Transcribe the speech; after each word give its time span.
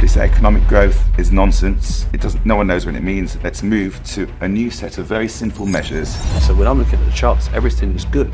simply 0.00 0.18
say 0.18 0.24
economic 0.32 0.66
growth 0.66 0.98
is 1.18 1.30
nonsense. 1.30 2.06
It 2.14 2.22
doesn't. 2.22 2.46
No 2.46 2.56
one 2.56 2.68
knows 2.68 2.86
what 2.86 2.94
it 2.94 3.02
means. 3.02 3.36
Let's 3.44 3.62
move 3.62 4.02
to 4.14 4.26
a 4.40 4.48
new 4.48 4.70
set 4.70 4.96
of 4.96 5.04
very 5.04 5.28
simple 5.28 5.66
measures. 5.66 6.08
So 6.42 6.54
when 6.54 6.66
I'm 6.66 6.78
looking 6.78 6.98
at 6.98 7.04
the 7.04 7.12
charts, 7.12 7.50
everything 7.52 7.94
is 7.94 8.06
good, 8.06 8.32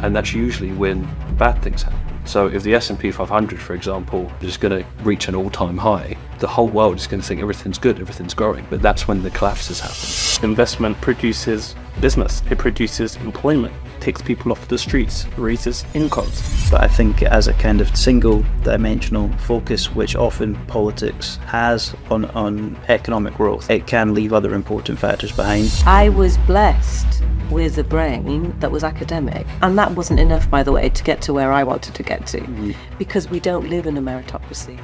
and 0.00 0.16
that's 0.16 0.34
usually 0.34 0.72
when 0.72 1.08
bad 1.36 1.62
things 1.62 1.84
happen. 1.84 2.00
So 2.26 2.48
if 2.48 2.64
the 2.64 2.74
S&P 2.74 3.12
500, 3.12 3.60
for 3.60 3.74
example, 3.74 4.32
is 4.40 4.56
going 4.56 4.82
to 4.82 4.88
reach 5.04 5.28
an 5.28 5.36
all-time 5.36 5.78
high, 5.78 6.16
the 6.40 6.48
whole 6.48 6.66
world 6.66 6.96
is 6.96 7.06
going 7.06 7.20
to 7.20 7.26
think 7.28 7.40
everything's 7.40 7.78
good, 7.78 8.00
everything's 8.00 8.34
growing. 8.34 8.66
But 8.68 8.82
that's 8.82 9.06
when 9.06 9.22
the 9.22 9.30
collapses 9.30 9.78
happen. 9.78 10.50
Investment 10.50 11.00
produces 11.00 11.76
business. 12.00 12.42
It 12.50 12.58
produces 12.58 13.16
employment 13.16 13.74
takes 14.04 14.20
people 14.20 14.52
off 14.52 14.68
the 14.68 14.76
streets, 14.76 15.26
raises 15.38 15.84
incomes. 15.94 16.70
But 16.70 16.82
I 16.82 16.88
think 16.88 17.22
as 17.22 17.48
a 17.48 17.54
kind 17.54 17.80
of 17.80 17.96
single 17.96 18.44
dimensional 18.62 19.30
focus, 19.38 19.94
which 19.94 20.14
often 20.14 20.54
politics 20.66 21.36
has 21.46 21.94
on, 22.10 22.26
on 22.26 22.76
economic 22.88 23.34
growth, 23.34 23.70
it 23.70 23.86
can 23.86 24.12
leave 24.12 24.34
other 24.34 24.54
important 24.54 24.98
factors 24.98 25.32
behind. 25.32 25.70
I 25.86 26.10
was 26.10 26.36
blessed 26.38 27.22
with 27.50 27.78
a 27.78 27.84
brain 27.84 28.54
that 28.60 28.70
was 28.70 28.84
academic. 28.84 29.46
And 29.62 29.78
that 29.78 29.92
wasn't 29.92 30.20
enough, 30.20 30.50
by 30.50 30.62
the 30.62 30.72
way, 30.72 30.90
to 30.90 31.04
get 31.04 31.22
to 31.22 31.32
where 31.32 31.52
I 31.52 31.64
wanted 31.64 31.94
to 31.94 32.02
get 32.02 32.26
to, 32.28 32.40
mm. 32.40 32.76
because 32.98 33.30
we 33.30 33.40
don't 33.40 33.68
live 33.70 33.86
in 33.86 33.96
a 33.96 34.02
meritocracy. 34.02 34.78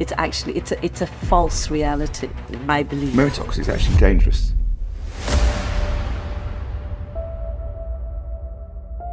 It's 0.00 0.12
actually 0.18 0.56
it's 0.56 0.72
a, 0.72 0.84
it's 0.84 1.02
a 1.02 1.06
false 1.06 1.70
reality, 1.70 2.28
I 2.68 2.82
believe. 2.82 3.12
Meritocracy 3.12 3.60
is 3.60 3.68
actually 3.68 3.96
dangerous. 3.98 4.54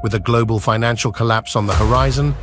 With 0.03 0.13
a 0.13 0.19
global 0.19 0.59
financial 0.59 1.11
collapse 1.11 1.55
on 1.55 1.67
the 1.67 1.75
horizon, 1.75 2.35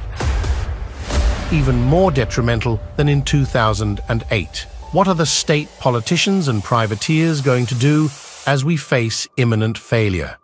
even 1.53 1.81
more 1.81 2.11
detrimental 2.11 2.81
than 2.97 3.09
in 3.09 3.23
2008. 3.23 4.67
What 4.93 5.09
are 5.09 5.15
the 5.15 5.27
state 5.27 5.69
politicians 5.79 6.49
and 6.49 6.63
privateers 6.63 7.41
going 7.41 7.67
to 7.67 7.75
do 7.75 8.09
as 8.47 8.65
we 8.65 8.77
face 8.77 9.29
imminent 9.37 9.77
failure? 9.77 10.39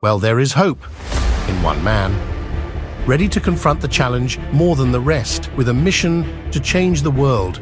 Well, 0.00 0.18
there 0.18 0.40
is 0.40 0.52
hope 0.52 0.82
in 1.48 1.62
one 1.62 1.82
man, 1.82 2.16
ready 3.06 3.28
to 3.28 3.40
confront 3.40 3.80
the 3.80 3.88
challenge 3.88 4.38
more 4.52 4.76
than 4.76 4.92
the 4.92 5.00
rest 5.00 5.50
with 5.56 5.68
a 5.68 5.74
mission 5.74 6.50
to 6.50 6.60
change 6.60 7.02
the 7.02 7.10
world 7.10 7.60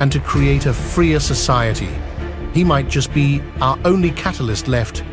and 0.00 0.10
to 0.10 0.20
create 0.20 0.66
a 0.66 0.72
freer 0.72 1.20
society. 1.20 1.90
He 2.52 2.64
might 2.64 2.88
just 2.88 3.14
be 3.14 3.40
our 3.60 3.78
only 3.84 4.10
catalyst 4.10 4.68
left 4.68 5.04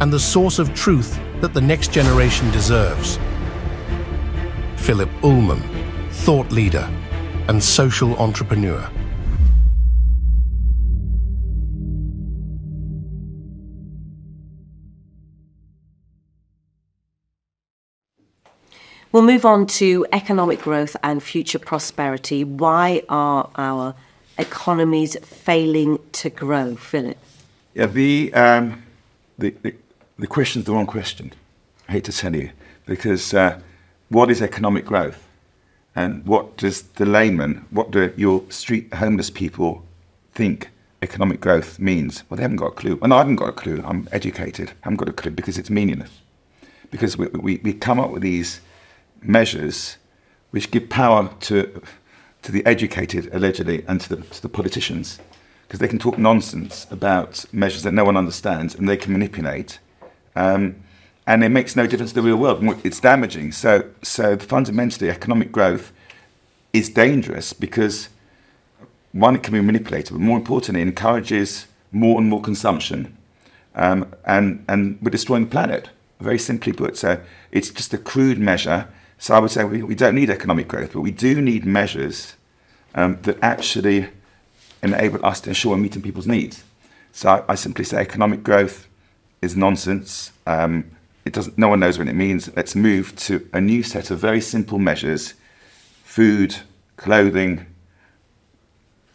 and 0.00 0.12
the 0.12 0.18
source 0.18 0.58
of 0.58 0.74
truth 0.74 1.18
that 1.44 1.52
the 1.52 1.60
next 1.60 1.92
generation 1.92 2.50
deserves. 2.52 3.18
Phillip 4.76 5.10
Ullmann, 5.20 5.60
thought 6.10 6.50
leader 6.50 6.88
and 7.48 7.62
social 7.62 8.16
entrepreneur. 8.16 8.88
We'll 19.12 19.22
move 19.22 19.44
on 19.44 19.66
to 19.66 20.06
economic 20.12 20.62
growth 20.62 20.96
and 21.02 21.22
future 21.22 21.58
prosperity. 21.58 22.42
Why 22.42 23.02
are 23.10 23.50
our 23.56 23.94
economies 24.38 25.18
failing 25.20 25.98
to 26.12 26.30
grow, 26.30 26.76
Phillip? 26.76 27.18
Yeah, 27.74 27.84
the, 27.84 28.32
um, 28.32 28.82
the, 29.36 29.50
the 29.60 29.74
the 30.18 30.26
question 30.26 30.60
is 30.60 30.66
the 30.66 30.72
wrong 30.72 30.86
question. 30.86 31.32
I 31.88 31.92
hate 31.92 32.04
to 32.04 32.12
tell 32.12 32.34
you, 32.34 32.50
because 32.86 33.34
uh, 33.34 33.60
what 34.08 34.30
is 34.30 34.40
economic 34.40 34.84
growth? 34.84 35.26
And 35.96 36.26
what 36.26 36.56
does 36.56 36.82
the 36.82 37.06
layman, 37.06 37.66
what 37.70 37.90
do 37.90 38.12
your 38.16 38.42
street 38.50 38.92
homeless 38.94 39.30
people 39.30 39.84
think 40.32 40.70
economic 41.02 41.40
growth 41.40 41.78
means? 41.78 42.24
Well, 42.28 42.36
they 42.36 42.42
haven't 42.42 42.56
got 42.56 42.66
a 42.66 42.72
clue. 42.72 42.98
And 43.02 43.14
I 43.14 43.18
haven't 43.18 43.36
got 43.36 43.48
a 43.48 43.52
clue. 43.52 43.82
I'm 43.84 44.08
educated. 44.10 44.70
I 44.70 44.74
haven't 44.82 44.96
got 44.96 45.08
a 45.08 45.12
clue 45.12 45.30
because 45.30 45.58
it's 45.58 45.70
meaningless. 45.70 46.10
Because 46.90 47.16
we, 47.16 47.26
we, 47.28 47.60
we 47.62 47.72
come 47.72 48.00
up 48.00 48.10
with 48.10 48.22
these 48.22 48.60
measures 49.22 49.96
which 50.50 50.70
give 50.70 50.88
power 50.88 51.30
to, 51.40 51.82
to 52.42 52.52
the 52.52 52.64
educated, 52.66 53.32
allegedly, 53.32 53.84
and 53.86 54.00
to 54.00 54.16
the, 54.16 54.22
to 54.22 54.42
the 54.42 54.48
politicians. 54.48 55.18
Because 55.66 55.80
they 55.80 55.88
can 55.88 55.98
talk 55.98 56.18
nonsense 56.18 56.86
about 56.90 57.44
measures 57.52 57.82
that 57.82 57.94
no 57.94 58.04
one 58.04 58.16
understands 58.16 58.74
and 58.74 58.88
they 58.88 58.96
can 58.96 59.12
manipulate 59.12 59.78
um, 60.36 60.76
and 61.26 61.42
it 61.42 61.48
makes 61.48 61.74
no 61.74 61.86
difference 61.86 62.12
to 62.12 62.20
the 62.20 62.26
real 62.26 62.36
world. 62.36 62.62
It's 62.84 63.00
damaging. 63.00 63.52
So, 63.52 63.88
so 64.02 64.36
fundamentally, 64.36 65.10
economic 65.10 65.50
growth 65.50 65.92
is 66.72 66.90
dangerous 66.90 67.52
because 67.52 68.08
one, 69.12 69.36
it 69.36 69.42
can 69.42 69.54
be 69.54 69.60
manipulated, 69.60 70.12
but 70.12 70.20
more 70.20 70.36
importantly, 70.36 70.82
it 70.82 70.88
encourages 70.88 71.66
more 71.92 72.20
and 72.20 72.28
more 72.28 72.42
consumption, 72.42 73.16
um, 73.76 74.12
and 74.26 74.64
and 74.68 74.98
we're 75.00 75.10
destroying 75.10 75.44
the 75.44 75.50
planet. 75.50 75.88
Very 76.20 76.38
simply 76.38 76.72
put, 76.72 76.96
so 76.96 77.20
it's 77.52 77.70
just 77.70 77.94
a 77.94 77.98
crude 77.98 78.38
measure. 78.38 78.88
So 79.18 79.34
I 79.34 79.38
would 79.38 79.50
say 79.50 79.64
we, 79.64 79.82
we 79.82 79.94
don't 79.94 80.14
need 80.14 80.30
economic 80.30 80.66
growth, 80.66 80.92
but 80.92 81.00
we 81.00 81.12
do 81.12 81.40
need 81.40 81.64
measures 81.64 82.34
um, 82.94 83.18
that 83.22 83.38
actually 83.40 84.08
enable 84.82 85.24
us 85.24 85.40
to 85.42 85.50
ensure 85.50 85.72
we're 85.72 85.78
meeting 85.78 86.02
people's 86.02 86.26
needs. 86.26 86.64
So 87.12 87.30
I, 87.30 87.52
I 87.52 87.54
simply 87.54 87.84
say 87.84 87.98
economic 87.98 88.42
growth 88.42 88.88
is 89.44 89.56
nonsense. 89.56 90.32
Um, 90.46 90.90
it 91.24 91.32
doesn't. 91.32 91.56
No 91.56 91.68
one 91.68 91.80
knows 91.80 91.98
what 91.98 92.08
it 92.08 92.14
means. 92.14 92.54
Let's 92.56 92.74
move 92.74 93.14
to 93.16 93.48
a 93.52 93.60
new 93.60 93.82
set 93.82 94.10
of 94.10 94.18
very 94.18 94.40
simple 94.40 94.78
measures: 94.78 95.34
food, 96.02 96.56
clothing, 96.96 97.66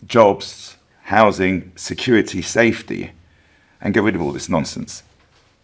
jobs, 0.06 0.78
housing, 1.04 1.72
security, 1.76 2.42
safety, 2.42 3.12
and 3.82 3.94
get 3.94 4.04
rid 4.04 4.16
of 4.16 4.22
all 4.22 4.32
this 4.32 4.50
nonsense. 4.50 5.04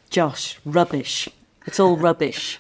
Josh, 0.09 0.59
rubbish. 0.65 1.29
It's 1.65 1.79
all 1.79 1.97
rubbish. 1.97 2.59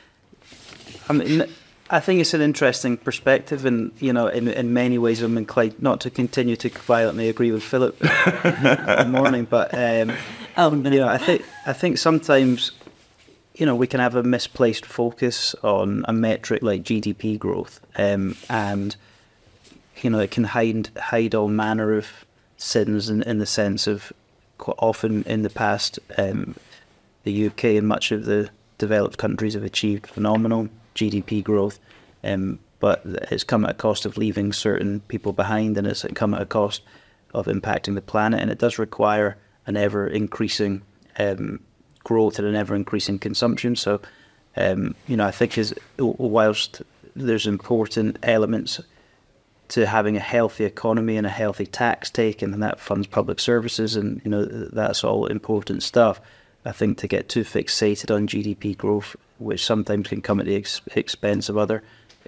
I 1.07 1.13
mean, 1.13 1.45
I 1.89 1.99
think 1.99 2.19
it's 2.19 2.33
an 2.33 2.41
interesting 2.41 2.97
perspective, 2.97 3.65
and 3.65 3.91
you 3.99 4.11
know, 4.11 4.27
in 4.27 4.47
in 4.47 4.73
many 4.73 4.97
ways, 4.97 5.21
I'm 5.21 5.37
inclined 5.37 5.81
not 5.81 6.01
to 6.01 6.09
continue 6.09 6.55
to 6.57 6.69
violently 6.69 7.29
agree 7.29 7.51
with 7.51 7.63
Phillip 7.63 8.01
in 8.01 8.07
the 8.09 9.07
morning, 9.09 9.45
but 9.45 9.73
um, 9.73 10.11
Oh 10.57 10.69
no. 10.69 11.07
I 11.07 11.17
think 11.17 11.43
I 11.65 11.73
think 11.73 11.97
sometimes 11.97 12.71
you 13.55 13.65
know 13.65 13.75
we 13.75 13.87
can 13.87 13.99
have 13.99 14.15
a 14.15 14.23
misplaced 14.23 14.85
focus 14.85 15.55
on 15.63 16.05
a 16.07 16.13
metric 16.13 16.63
like 16.63 16.83
GDP 16.83 17.37
growth, 17.37 17.79
um, 17.97 18.35
and 18.49 18.95
you 20.01 20.09
know 20.09 20.19
it 20.19 20.31
can 20.31 20.45
hide 20.45 20.89
hide 20.97 21.35
all 21.35 21.49
manner 21.49 21.93
of 21.97 22.25
sins 22.57 23.09
in, 23.09 23.21
in 23.23 23.39
the 23.39 23.45
sense 23.45 23.85
of 23.85 24.13
quite 24.57 24.77
often 24.79 25.23
in 25.23 25.41
the 25.41 25.49
past 25.49 25.99
um, 26.17 26.55
the 27.23 27.47
UK 27.47 27.65
and 27.65 27.87
much 27.87 28.11
of 28.13 28.23
the 28.25 28.49
developed 28.77 29.17
countries 29.17 29.55
have 29.55 29.63
achieved 29.63 30.07
phenomenal 30.07 30.69
GDP 30.95 31.43
growth, 31.43 31.79
um, 32.23 32.59
but 32.79 33.01
it's 33.03 33.43
come 33.43 33.65
at 33.65 33.71
a 33.71 33.73
cost 33.73 34.05
of 34.05 34.17
leaving 34.17 34.53
certain 34.53 35.01
people 35.01 35.33
behind, 35.33 35.77
and 35.77 35.85
it's 35.85 36.05
come 36.13 36.33
at 36.33 36.41
a 36.41 36.45
cost 36.45 36.81
of 37.33 37.47
impacting 37.47 37.95
the 37.95 38.01
planet, 38.01 38.39
and 38.39 38.49
it 38.49 38.59
does 38.59 38.79
require 38.79 39.35
an 39.67 39.77
ever 39.77 40.07
increasing 40.07 40.81
um, 41.17 41.59
growth 42.03 42.39
and 42.39 42.47
an 42.47 42.55
ever 42.55 42.75
increasing 42.75 43.19
consumption. 43.19 43.75
So, 43.75 44.01
um, 44.55 44.95
you 45.07 45.17
know, 45.17 45.25
I 45.25 45.31
think 45.31 45.57
as 45.57 45.73
whilst 45.97 46.81
there's 47.15 47.47
important 47.47 48.17
elements 48.23 48.81
to 49.69 49.87
having 49.87 50.15
a 50.15 50.21
healthy 50.21 50.63
economy 50.63 51.17
and 51.17 51.25
a 51.25 51.31
healthy 51.31 51.65
tax 51.65 52.09
take, 52.09 52.41
and 52.41 52.61
that 52.61 52.79
funds 52.79 53.07
public 53.07 53.39
services, 53.39 53.95
and 53.95 54.21
you 54.23 54.31
know 54.31 54.45
that's 54.45 55.03
all 55.03 55.25
important 55.25 55.83
stuff. 55.83 56.21
I 56.63 56.71
think 56.71 56.97
to 56.99 57.07
get 57.07 57.29
too 57.29 57.43
fixated 57.43 58.13
on 58.13 58.27
GDP 58.27 58.77
growth, 58.77 59.15
which 59.37 59.63
sometimes 59.63 60.07
can 60.07 60.21
come 60.21 60.39
at 60.39 60.45
the 60.45 60.55
ex- 60.55 60.81
expense 60.95 61.49
of 61.49 61.57
other 61.57 61.83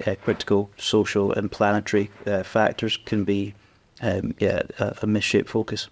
uh, 0.05 0.15
critical 0.23 0.69
social 0.77 1.31
and 1.31 1.51
planetary 1.51 2.09
uh, 2.25 2.43
factors, 2.43 2.97
can 2.97 3.23
be 3.23 3.53
um, 4.01 4.33
yeah 4.39 4.63
a, 4.79 4.95
a 5.03 5.07
misshaped 5.07 5.49
focus. 5.49 5.89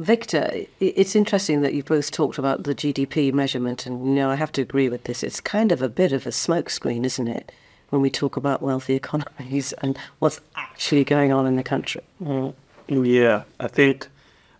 Victor, 0.00 0.48
it's 0.78 1.16
interesting 1.16 1.62
that 1.62 1.74
you 1.74 1.82
both 1.82 2.12
talked 2.12 2.38
about 2.38 2.62
the 2.62 2.74
GDP 2.74 3.32
measurement, 3.32 3.84
and 3.84 4.06
you 4.06 4.14
know 4.14 4.30
I 4.30 4.36
have 4.36 4.52
to 4.52 4.62
agree 4.62 4.88
with 4.88 5.04
this. 5.04 5.24
It's 5.24 5.40
kind 5.40 5.72
of 5.72 5.82
a 5.82 5.88
bit 5.88 6.12
of 6.12 6.24
a 6.24 6.30
smokescreen, 6.30 7.04
isn't 7.04 7.26
it, 7.26 7.50
when 7.90 8.00
we 8.00 8.08
talk 8.08 8.36
about 8.36 8.62
wealthy 8.62 8.94
economies 8.94 9.72
and 9.82 9.98
what's 10.20 10.40
actually 10.54 11.02
going 11.02 11.32
on 11.32 11.46
in 11.46 11.56
the 11.56 11.64
country? 11.64 12.02
Mm. 12.22 12.54
Yeah, 12.88 13.42
I 13.58 13.66
think. 13.66 14.06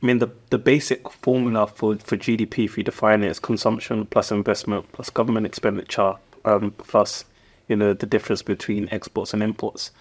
I 0.02 0.06
mean, 0.06 0.19
the 0.19 0.29
the 0.50 0.58
basic 0.58 1.08
formula 1.08 1.69
for, 1.69 1.96
for 1.99 2.17
GDP, 2.17 2.64
if 2.64 2.76
you 2.76 2.82
define 2.82 3.23
it, 3.23 3.31
is 3.31 3.38
consumption 3.38 4.06
plus 4.06 4.32
investment 4.32 4.91
plus 4.91 5.08
government 5.08 5.46
expenditure 5.46 6.14
um, 6.44 6.73
plus 6.79 7.25
you 7.69 7.76
know 7.76 7.93
the 7.93 8.06
difference 8.06 8.43
between 8.43 8.88
exports 8.91 9.32
and 9.32 9.44
imports, 9.44 9.93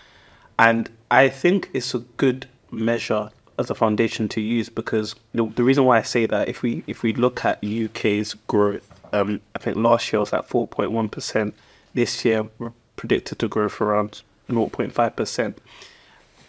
and 0.57 0.89
I 1.11 1.29
think 1.29 1.69
it's 1.73 1.93
a 1.93 1.99
good 1.99 2.47
measure 2.71 3.29
as 3.59 3.69
a 3.69 3.75
foundation 3.75 4.27
to 4.29 4.41
use 4.41 4.69
because 4.69 5.15
the, 5.33 5.45
the 5.45 5.63
reason 5.63 5.85
why 5.85 5.97
I 5.97 6.01
say 6.03 6.25
that 6.25 6.47
if 6.47 6.61
we 6.61 6.83
if 6.87 7.03
we 7.03 7.13
look 7.13 7.43
at 7.43 7.63
UK's 7.63 8.33
growth, 8.47 8.87
um, 9.13 9.41
I 9.55 9.59
think 9.59 9.77
last 9.77 10.11
year 10.11 10.19
was 10.19 10.33
at 10.33 10.47
four 10.47 10.67
point 10.67 10.91
one 10.91 11.09
percent. 11.09 11.55
This 11.93 12.23
year 12.23 12.47
we're 12.59 12.73
predicted 12.95 13.39
to 13.39 13.47
grow 13.47 13.69
for 13.69 13.87
around 13.87 14.21
zero 14.49 14.67
point 14.67 14.93
five 14.93 15.15
percent. 15.15 15.59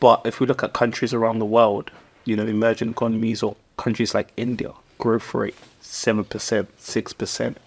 But 0.00 0.22
if 0.24 0.40
we 0.40 0.46
look 0.46 0.62
at 0.62 0.72
countries 0.72 1.12
around 1.12 1.38
the 1.38 1.46
world, 1.46 1.90
you 2.24 2.36
know, 2.36 2.46
emerging 2.46 2.90
economies 2.90 3.42
or 3.42 3.56
countries 3.76 4.14
like 4.14 4.32
India, 4.36 4.72
growth 4.98 5.34
rate 5.34 5.56
seven 5.80 6.24
percent, 6.24 6.68
six 6.80 7.12
percent, 7.12 7.58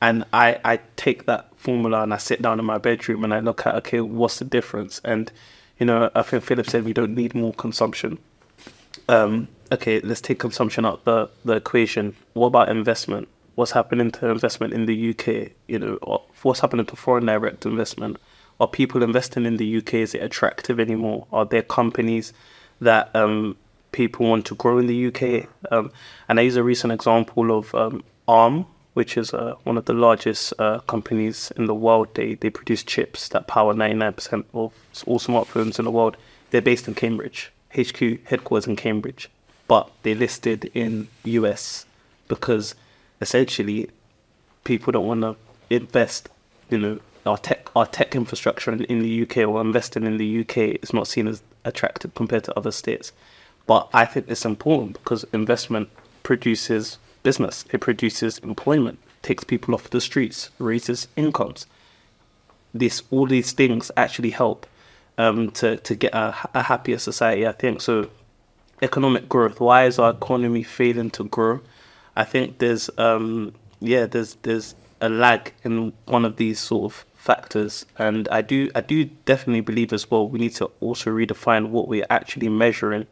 and 0.00 0.24
I 0.32 0.60
I 0.64 0.80
take 0.96 1.26
that 1.26 1.54
formula 1.56 2.02
and 2.02 2.14
I 2.14 2.18
sit 2.18 2.42
down 2.42 2.58
in 2.58 2.64
my 2.64 2.78
bedroom 2.78 3.24
and 3.24 3.34
I 3.34 3.40
look 3.40 3.66
at 3.66 3.74
okay, 3.76 4.00
what's 4.00 4.38
the 4.38 4.44
difference? 4.44 5.00
And 5.04 5.32
you 5.78 5.86
know, 5.86 6.10
I 6.14 6.22
think 6.22 6.44
Phillip 6.44 6.70
said 6.70 6.84
we 6.84 6.92
don't 6.92 7.14
need 7.14 7.34
more 7.34 7.52
consumption. 7.52 8.18
Um, 9.08 9.48
okay, 9.72 10.00
let's 10.00 10.20
take 10.20 10.38
consumption 10.38 10.84
out 10.84 11.04
the 11.04 11.28
the 11.44 11.54
equation. 11.54 12.16
What 12.34 12.48
about 12.48 12.68
investment? 12.68 13.28
What's 13.54 13.72
happening 13.72 14.10
to 14.12 14.30
investment 14.30 14.72
in 14.72 14.86
the 14.86 15.10
UK? 15.10 15.52
You 15.68 15.78
know, 15.78 16.22
what's 16.42 16.60
happening 16.60 16.86
to 16.86 16.96
foreign 16.96 17.26
direct 17.26 17.66
investment? 17.66 18.16
Are 18.60 18.68
people 18.68 19.02
investing 19.02 19.46
in 19.46 19.56
the 19.56 19.78
UK? 19.78 19.94
Is 19.94 20.14
it 20.14 20.22
attractive 20.22 20.78
anymore? 20.78 21.26
Are 21.32 21.44
there 21.44 21.62
companies 21.62 22.32
that 22.80 23.14
um, 23.14 23.56
people 23.92 24.26
want 24.26 24.46
to 24.46 24.54
grow 24.54 24.78
in 24.78 24.86
the 24.86 25.06
UK? 25.06 25.48
Um, 25.70 25.90
and 26.28 26.38
I 26.38 26.42
use 26.42 26.56
a 26.56 26.62
recent 26.62 26.92
example 26.92 27.56
of 27.56 27.74
um, 27.74 28.04
ARM, 28.28 28.66
which 28.94 29.16
is 29.16 29.34
uh, 29.34 29.54
one 29.64 29.76
of 29.76 29.86
the 29.86 29.92
largest 29.92 30.52
uh, 30.58 30.78
companies 30.80 31.52
in 31.56 31.66
the 31.66 31.74
world. 31.74 32.08
They 32.14 32.34
they 32.34 32.50
produce 32.50 32.82
chips 32.82 33.28
that 33.28 33.46
power 33.48 33.74
99% 33.74 34.44
of 34.54 34.72
all 35.06 35.18
smartphones 35.18 35.78
in 35.78 35.84
the 35.84 35.90
world. 35.90 36.16
They're 36.50 36.62
based 36.62 36.86
in 36.86 36.94
Cambridge, 36.94 37.50
HQ 37.78 38.26
headquarters 38.26 38.66
in 38.66 38.76
Cambridge, 38.76 39.30
but 39.68 39.90
they 40.02 40.14
listed 40.14 40.70
in 40.74 41.08
US 41.24 41.86
because 42.28 42.74
essentially 43.20 43.90
people 44.64 44.92
don't 44.92 45.06
want 45.06 45.22
to 45.22 45.36
invest, 45.70 46.28
you 46.70 46.78
know, 46.78 47.00
our 47.26 47.38
tech 47.38 47.70
our 47.74 47.86
tech 47.86 48.14
infrastructure 48.14 48.70
in, 48.70 48.84
in 48.84 49.00
the 49.00 49.22
UK 49.22 49.38
or 49.48 49.60
investing 49.60 50.04
in 50.04 50.18
the 50.18 50.40
UK 50.40 50.58
is 50.82 50.92
not 50.92 51.08
seen 51.08 51.26
as 51.26 51.42
attractive 51.64 52.14
compared 52.14 52.44
to 52.44 52.56
other 52.58 52.70
states. 52.70 53.12
But 53.66 53.88
I 53.94 54.04
think 54.04 54.26
it's 54.28 54.44
important 54.44 54.94
because 54.94 55.24
investment 55.32 55.88
produces 56.22 56.98
business, 57.22 57.64
it 57.72 57.80
produces 57.80 58.38
employment, 58.38 58.98
takes 59.22 59.44
people 59.44 59.74
off 59.74 59.88
the 59.88 60.00
streets, 60.00 60.50
raises 60.58 61.08
incomes. 61.16 61.66
This 62.74 63.02
all 63.10 63.26
these 63.26 63.52
things 63.52 63.90
actually 63.96 64.30
help 64.30 64.66
um, 65.18 65.50
to 65.52 65.76
to 65.78 65.94
get 65.94 66.14
a, 66.14 66.34
a 66.54 66.62
happier 66.62 66.98
society. 66.98 67.46
I 67.46 67.52
think 67.52 67.80
so. 67.80 68.10
Economic 68.82 69.28
growth. 69.28 69.60
Why 69.60 69.86
is 69.86 69.98
our 69.98 70.10
economy 70.10 70.62
failing 70.62 71.10
to 71.10 71.24
grow? 71.24 71.60
I 72.16 72.24
think 72.24 72.58
there's 72.58 72.90
um, 72.98 73.54
yeah 73.80 74.06
there's 74.06 74.34
there's 74.42 74.74
a 75.00 75.08
lag 75.08 75.52
in 75.64 75.92
one 76.06 76.24
of 76.24 76.36
these 76.36 76.58
sort 76.60 76.92
of 76.92 77.04
factors, 77.14 77.86
and 77.98 78.28
I 78.28 78.42
do 78.42 78.70
I 78.74 78.80
do 78.80 79.04
definitely 79.24 79.62
believe 79.62 79.92
as 79.92 80.10
well 80.10 80.28
we 80.28 80.38
need 80.38 80.54
to 80.56 80.70
also 80.80 81.10
redefine 81.10 81.68
what 81.68 81.88
we're 81.88 82.06
actually 82.10 82.48
measuring 82.48 83.06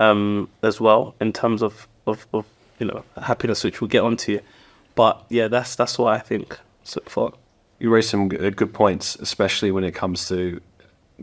um, 0.00 0.48
as 0.62 0.80
well 0.80 1.14
in 1.20 1.32
terms 1.32 1.62
of, 1.62 1.86
of, 2.06 2.26
of 2.32 2.46
you 2.78 2.86
know 2.86 3.04
happiness, 3.20 3.64
which 3.64 3.80
we'll 3.80 3.88
get 3.88 4.02
onto. 4.02 4.40
But 4.94 5.24
yeah, 5.28 5.48
that's 5.48 5.76
that's 5.76 5.98
what 5.98 6.14
I 6.14 6.18
think 6.18 6.58
so 6.84 7.00
far. 7.06 7.32
You 7.78 7.90
raise 7.90 8.08
some 8.08 8.26
uh, 8.26 8.50
good 8.50 8.72
points, 8.72 9.16
especially 9.16 9.70
when 9.70 9.84
it 9.84 9.94
comes 9.94 10.28
to 10.28 10.60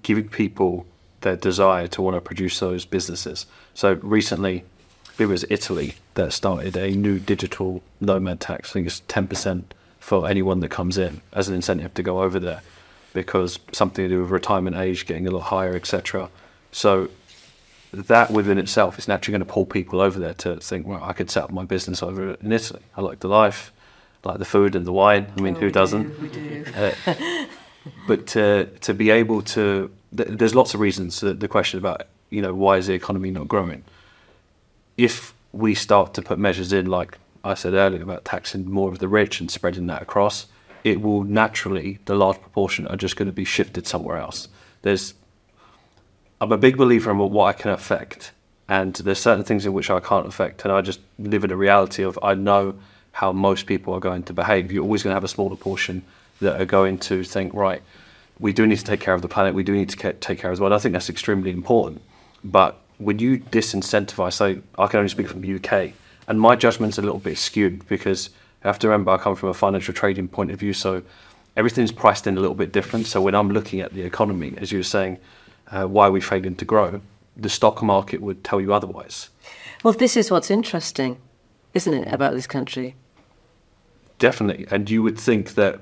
giving 0.02 0.30
people 0.30 0.86
their 1.22 1.36
desire 1.36 1.88
to 1.88 2.02
want 2.02 2.16
to 2.16 2.22
produce 2.22 2.60
those 2.60 2.86
businesses. 2.86 3.46
So 3.74 3.94
recently, 4.02 4.64
it 5.20 5.26
was 5.28 5.46
Italy 5.50 5.96
that 6.16 6.34
started 6.34 6.76
a 6.78 6.92
new 6.92 7.20
digital 7.20 7.84
nomad 8.00 8.40
tax. 8.40 8.72
I 8.72 8.74
think 8.74 8.88
it's 8.88 9.02
ten 9.08 9.28
percent 9.28 9.74
for 10.00 10.28
anyone 10.28 10.60
that 10.62 10.70
comes 10.70 10.98
in 10.98 11.22
as 11.34 11.48
an 11.48 11.54
incentive 11.56 11.94
to 11.94 12.04
go 12.04 12.24
over 12.24 12.40
there, 12.40 12.62
because 13.14 13.60
something 13.72 14.04
to 14.06 14.10
do 14.10 14.22
with 14.22 14.32
retirement 14.32 14.76
age 14.76 15.06
getting 15.06 15.24
a 15.28 15.30
little 15.30 15.42
higher, 15.42 15.76
etc. 15.76 16.30
So 16.72 17.10
that 17.94 18.32
within 18.32 18.58
itself 18.58 18.98
is 18.98 19.08
naturally 19.08 19.34
going 19.38 19.46
to 19.46 19.54
pull 19.54 19.66
people 19.66 20.00
over 20.02 20.18
there 20.18 20.34
to 20.36 20.56
think, 20.58 20.88
well, 20.88 21.04
I 21.04 21.14
could 21.14 21.30
set 21.30 21.44
up 21.44 21.52
my 21.52 21.66
business 21.66 22.02
over 22.02 22.34
in 22.36 22.52
Italy. 22.52 22.82
I 22.96 23.02
like 23.02 23.20
the 23.20 23.28
life, 23.28 23.72
like 24.24 24.40
the 24.40 24.46
food 24.46 24.76
and 24.76 24.88
the 24.88 24.94
wine. 24.94 25.28
I 25.38 25.42
mean, 25.42 25.56
Oh, 25.58 25.60
who 25.60 25.70
doesn't? 25.72 26.04
do, 26.04 26.22
we 26.22 26.30
do. 26.30 26.66
Uh, 26.76 27.46
but 28.08 28.28
to 28.28 28.66
to 28.82 28.94
be 28.94 29.10
able 29.10 29.42
to, 29.42 29.92
th- 30.16 30.30
there's 30.30 30.56
lots 30.56 30.74
of 30.74 30.80
reasons. 30.80 31.20
To 31.20 31.34
the 31.34 31.48
question 31.48 31.80
about 31.80 32.04
you 32.30 32.42
know 32.42 32.54
why 32.54 32.78
is 32.78 32.88
the 32.88 32.94
economy 32.94 33.32
not 33.32 33.48
growing? 33.48 33.84
If 34.98 35.34
we 35.52 35.76
start 35.76 36.14
to 36.16 36.22
put 36.22 36.40
measures 36.40 36.74
in, 36.74 36.86
like 36.86 37.18
I 37.44 37.56
said 37.56 37.74
earlier 37.74 38.04
about 38.04 38.26
taxing 38.26 38.70
more 38.70 38.90
of 38.90 39.00
the 39.00 39.08
rich 39.08 39.40
and 39.40 39.50
spreading 39.50 39.88
that 39.88 40.02
across, 40.02 40.48
it 40.84 41.02
will 41.02 41.24
naturally 41.24 42.00
the 42.06 42.16
large 42.16 42.40
proportion 42.40 42.88
are 42.88 42.98
just 42.98 43.16
going 43.16 43.28
to 43.28 43.34
be 43.34 43.46
shifted 43.46 43.88
somewhere 43.88 44.18
else. 44.18 44.48
There's 44.82 45.14
I'm 46.40 46.52
a 46.52 46.58
big 46.58 46.78
believer 46.78 47.12
in 47.12 47.18
what 47.18 47.46
I 47.46 47.54
can 47.54 47.72
affect, 47.72 48.32
and 48.68 48.96
there's 48.96 49.20
certain 49.20 49.44
things 49.44 49.66
in 49.66 49.74
which 49.74 49.90
I 49.90 50.00
can't 50.00 50.28
affect, 50.28 50.64
and 50.64 50.72
I 50.72 50.82
just 50.82 51.00
live 51.20 51.44
in 51.44 51.52
a 51.52 51.56
reality 51.56 52.04
of 52.04 52.18
I 52.24 52.34
know 52.34 52.76
how 53.14 53.32
most 53.32 53.66
people 53.66 53.94
are 53.94 54.00
going 54.00 54.24
to 54.24 54.34
behave. 54.34 54.72
You're 54.72 54.84
always 54.84 55.04
going 55.04 55.12
to 55.12 55.16
have 55.16 55.24
a 55.24 55.28
smaller 55.28 55.56
portion 55.56 56.04
that 56.42 56.60
are 56.60 56.66
going 56.66 56.98
to 57.00 57.24
think, 57.24 57.54
right, 57.54 57.82
we 58.40 58.52
do 58.52 58.68
need 58.68 58.80
to 58.80 58.84
take 58.84 59.00
care 59.00 59.14
of 59.14 59.22
the 59.22 59.28
planet, 59.28 59.54
we 59.54 59.64
do 59.64 59.74
need 59.74 59.90
to 59.90 60.14
take 60.14 60.40
care 60.40 60.52
of 60.52 60.58
the 60.58 60.64
world. 60.64 60.74
I 60.74 60.80
think 60.80 60.94
that's 60.94 61.10
extremely 61.10 61.52
important. 61.52 62.02
But 62.44 62.78
when 62.98 63.20
you 63.20 63.40
disincentivize, 63.40 64.34
so 64.34 64.62
I 64.78 64.88
can 64.88 64.98
only 64.98 65.10
speak 65.10 65.28
from 65.28 65.42
the 65.42 65.56
UK, 65.56 65.94
and 66.28 66.42
my 66.42 66.56
judgment's 66.56 66.98
a 66.98 67.02
little 67.02 67.20
bit 67.20 67.38
skewed 67.38 67.88
because 67.88 68.30
I 68.64 68.68
have 68.68 68.80
to 68.80 68.88
remember 68.88 69.12
I 69.12 69.18
come 69.18 69.36
from 69.36 69.50
a 69.50 69.54
financial 69.54 69.94
trading 69.94 70.28
point 70.28 70.52
of 70.52 70.60
view, 70.60 70.74
so 70.74 71.04
everything's 71.56 71.92
priced 71.92 72.28
in 72.28 72.38
a 72.38 72.40
little 72.40 72.56
bit 72.56 72.72
different. 72.72 73.06
So 73.06 73.22
when 73.22 73.36
I'm 73.36 73.50
looking 73.50 73.80
at 73.80 73.94
the 73.94 74.02
economy, 74.02 74.54
as 74.58 74.72
you 74.72 74.80
were 74.80 74.84
saying, 74.84 75.18
uh, 75.72 75.86
why 75.86 76.08
are 76.08 76.12
we 76.12 76.22
failing 76.22 76.56
to 76.56 76.66
grow? 76.66 77.02
The 77.38 77.50
stock 77.50 77.82
market 77.82 78.22
would 78.22 78.44
tell 78.44 78.60
you 78.60 78.74
otherwise. 78.74 79.30
Well, 79.84 79.94
this 79.94 80.18
is 80.18 80.30
what's 80.30 80.52
interesting, 80.52 81.18
isn't 81.74 81.94
it, 81.94 82.14
about 82.14 82.34
this 82.34 82.48
country? 82.48 82.96
Definitely, 84.20 84.68
and 84.70 84.90
you 84.90 85.02
would 85.02 85.18
think 85.18 85.56
that 85.56 85.82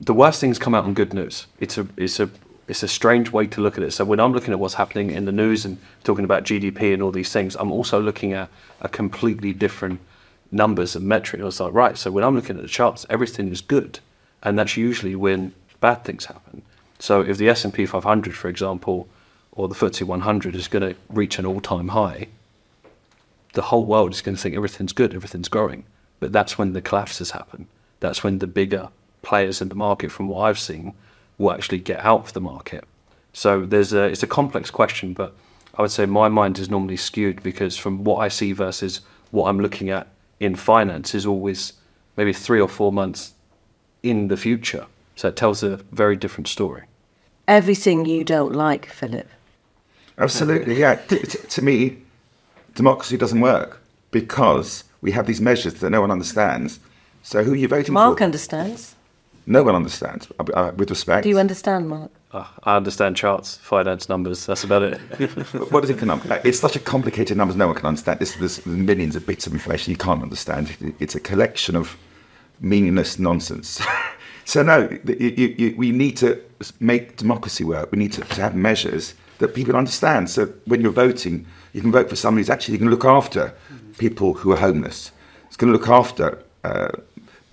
the 0.00 0.14
worst 0.14 0.40
things 0.40 0.58
come 0.58 0.74
out 0.74 0.84
in 0.84 0.94
good 0.94 1.14
news. 1.14 1.46
It's 1.60 1.78
a 1.78 1.86
it's 1.96 2.20
a 2.20 2.30
it's 2.66 2.82
a 2.82 2.88
strange 2.88 3.30
way 3.30 3.46
to 3.48 3.60
look 3.60 3.76
at 3.76 3.84
it. 3.84 3.92
So 3.92 4.04
when 4.04 4.20
I'm 4.20 4.32
looking 4.32 4.52
at 4.52 4.58
what's 4.58 4.74
happening 4.74 5.10
in 5.10 5.26
the 5.26 5.32
news 5.32 5.64
and 5.64 5.78
talking 6.02 6.24
about 6.24 6.44
GDP 6.44 6.94
and 6.94 7.02
all 7.02 7.10
these 7.10 7.32
things, 7.32 7.56
I'm 7.56 7.70
also 7.70 8.00
looking 8.00 8.32
at 8.32 8.48
a 8.80 8.88
completely 8.88 9.52
different 9.52 10.00
numbers 10.50 10.96
and 10.96 11.06
metric. 11.06 11.42
I 11.42 11.44
was 11.44 11.60
like, 11.60 11.74
right. 11.74 11.98
So 11.98 12.10
when 12.10 12.24
I'm 12.24 12.34
looking 12.34 12.56
at 12.56 12.62
the 12.62 12.68
charts, 12.68 13.04
everything 13.10 13.52
is 13.52 13.60
good, 13.60 14.00
and 14.42 14.58
that's 14.58 14.76
usually 14.76 15.14
when 15.14 15.52
bad 15.80 16.04
things 16.04 16.26
happen. 16.26 16.62
So 16.98 17.20
if 17.20 17.36
the 17.36 17.48
S&P 17.50 17.84
500, 17.84 18.34
for 18.34 18.48
example, 18.48 19.08
or 19.52 19.68
the 19.68 19.74
FTSE 19.74 20.04
100 20.04 20.54
is 20.54 20.68
going 20.68 20.94
to 20.94 20.98
reach 21.10 21.38
an 21.38 21.44
all-time 21.44 21.88
high, 21.88 22.28
the 23.52 23.62
whole 23.62 23.84
world 23.84 24.12
is 24.12 24.22
going 24.22 24.36
to 24.36 24.40
think 24.40 24.54
everything's 24.54 24.92
good, 24.92 25.14
everything's 25.14 25.48
growing. 25.48 25.84
But 26.18 26.32
that's 26.32 26.56
when 26.56 26.72
the 26.72 26.80
collapses 26.80 27.32
happen. 27.32 27.66
That's 28.00 28.24
when 28.24 28.38
the 28.38 28.46
bigger 28.46 28.88
players 29.24 29.60
in 29.60 29.68
the 29.68 29.74
market, 29.74 30.12
from 30.12 30.28
what 30.28 30.42
I've 30.42 30.58
seen, 30.58 30.94
will 31.38 31.52
actually 31.52 31.78
get 31.78 32.00
out 32.00 32.20
of 32.20 32.32
the 32.32 32.40
market. 32.40 32.84
So 33.32 33.66
there's 33.66 33.92
a, 33.92 34.04
it's 34.04 34.22
a 34.22 34.28
complex 34.28 34.70
question, 34.70 35.12
but 35.12 35.34
I 35.76 35.82
would 35.82 35.90
say 35.90 36.06
my 36.06 36.28
mind 36.28 36.58
is 36.58 36.70
normally 36.70 36.96
skewed 36.96 37.42
because 37.42 37.76
from 37.76 38.04
what 38.04 38.18
I 38.18 38.28
see 38.28 38.52
versus 38.52 39.00
what 39.32 39.48
I'm 39.48 39.58
looking 39.58 39.90
at 39.90 40.06
in 40.38 40.54
finance 40.54 41.14
is 41.14 41.26
always 41.26 41.72
maybe 42.16 42.32
three 42.32 42.60
or 42.60 42.68
four 42.68 42.92
months 42.92 43.32
in 44.02 44.28
the 44.28 44.36
future. 44.36 44.86
So 45.16 45.28
it 45.28 45.36
tells 45.36 45.62
a 45.62 45.76
very 45.90 46.16
different 46.16 46.48
story. 46.48 46.84
Everything 47.48 48.06
you 48.06 48.24
don't 48.24 48.52
like, 48.52 48.86
Phillip. 48.86 49.28
Absolutely, 50.16 50.78
yeah. 50.78 50.94
T- 50.94 51.18
t- 51.18 51.38
to 51.38 51.62
me, 51.62 51.98
democracy 52.74 53.16
doesn't 53.16 53.40
work 53.40 53.82
because 54.10 54.84
we 55.00 55.10
have 55.12 55.26
these 55.26 55.40
measures 55.40 55.74
that 55.74 55.90
no 55.90 56.00
one 56.00 56.10
understands. 56.10 56.78
So 57.22 57.42
who 57.42 57.52
are 57.52 57.56
you 57.56 57.68
voting 57.68 57.92
Mark 57.92 58.04
for? 58.04 58.10
Mark 58.10 58.22
understands. 58.22 58.94
No 59.46 59.62
one 59.62 59.74
understands, 59.74 60.30
uh, 60.38 60.72
with 60.76 60.90
respect. 60.90 61.24
Do 61.24 61.28
you 61.28 61.38
understand, 61.38 61.88
Mark? 61.88 62.10
Uh, 62.32 62.46
I 62.64 62.76
understand 62.76 63.16
charts, 63.16 63.56
finance 63.58 64.08
numbers, 64.08 64.46
that's 64.46 64.64
about 64.64 64.82
it. 64.82 64.98
what 65.70 65.84
is 65.84 65.90
economic? 65.90 66.24
Like, 66.24 66.44
It's 66.44 66.58
such 66.58 66.76
a 66.76 66.80
complicated 66.80 67.36
numbers 67.36 67.56
no 67.56 67.66
one 67.66 67.76
can 67.76 67.86
understand. 67.86 68.20
This, 68.20 68.34
there's 68.36 68.64
millions 68.66 69.16
of 69.16 69.26
bits 69.26 69.46
of 69.46 69.52
information 69.52 69.90
you 69.90 69.96
can't 69.96 70.22
understand. 70.22 70.94
It's 70.98 71.14
a 71.14 71.20
collection 71.20 71.76
of 71.76 71.96
meaningless 72.60 73.18
nonsense. 73.18 73.80
so 74.44 74.62
no, 74.62 74.88
you, 75.04 75.34
you, 75.36 75.54
you, 75.58 75.74
we 75.76 75.92
need 75.92 76.16
to 76.18 76.40
make 76.80 77.16
democracy 77.16 77.64
work. 77.64 77.92
We 77.92 77.98
need 77.98 78.12
to, 78.14 78.22
to 78.22 78.40
have 78.40 78.54
measures 78.54 79.14
that 79.38 79.54
people 79.54 79.76
understand. 79.76 80.30
So 80.30 80.46
when 80.64 80.80
you're 80.80 80.92
voting, 80.92 81.46
you 81.72 81.82
can 81.82 81.92
vote 81.92 82.08
for 82.08 82.16
somebody 82.16 82.40
who's 82.40 82.50
actually 82.50 82.78
going 82.78 82.88
to 82.88 82.96
look 82.96 83.04
after 83.04 83.54
people 83.98 84.34
who 84.34 84.52
are 84.52 84.56
homeless. 84.56 85.12
It's 85.46 85.56
going 85.56 85.72
to 85.72 85.78
look 85.78 85.88
after 85.88 86.42
uh, 86.64 86.88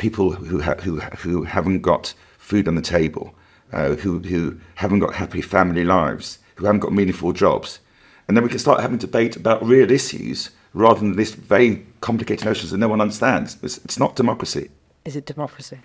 people 0.02 0.32
who, 0.32 0.60
ha- 0.60 0.82
who, 0.82 1.00
who 1.00 1.44
haven't 1.44 1.82
got 1.82 2.16
food 2.40 2.68
on 2.68 2.74
the 2.74 2.82
table, 2.82 3.36
uh, 3.72 3.90
who, 3.94 4.18
who 4.18 4.60
haven't 4.76 4.98
got 4.98 5.14
happy 5.14 5.42
family 5.42 5.86
lives, 5.86 6.40
who 6.56 6.66
haven't 6.66 6.80
got 6.80 6.92
meaningful 6.92 7.32
jobs. 7.34 7.80
And 8.28 8.36
then 8.36 8.44
we 8.44 8.50
can 8.50 8.58
start 8.58 8.82
having 8.82 8.98
debate 8.98 9.36
about 9.36 9.64
real 9.64 9.92
issues 9.92 10.50
rather 10.74 11.00
than 11.00 11.18
this 11.18 11.36
very 11.36 11.86
complicated 12.02 12.46
notions 12.46 12.72
that 12.72 12.80
no 12.80 12.88
one 12.88 13.00
understands. 13.00 13.58
It's, 13.62 13.78
it's 13.86 14.00
not 14.00 14.16
democracy. 14.16 14.72
Is 15.06 15.16
it 15.16 15.28
democracy? 15.28 15.78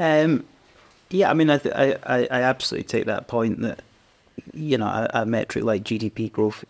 Um, 0.00 0.44
yeah, 1.10 1.30
I 1.30 1.34
mean, 1.34 1.50
I, 1.50 1.58
th- 1.58 1.74
I, 1.74 1.96
I, 2.04 2.42
absolutely 2.42 2.88
take 2.88 3.06
that 3.06 3.28
point 3.28 3.60
that 3.62 3.80
you 4.52 4.76
know, 4.76 4.86
a, 4.86 5.22
a 5.22 5.26
metric 5.26 5.64
like 5.64 5.82
GDP 5.84 6.30
growth, 6.30 6.64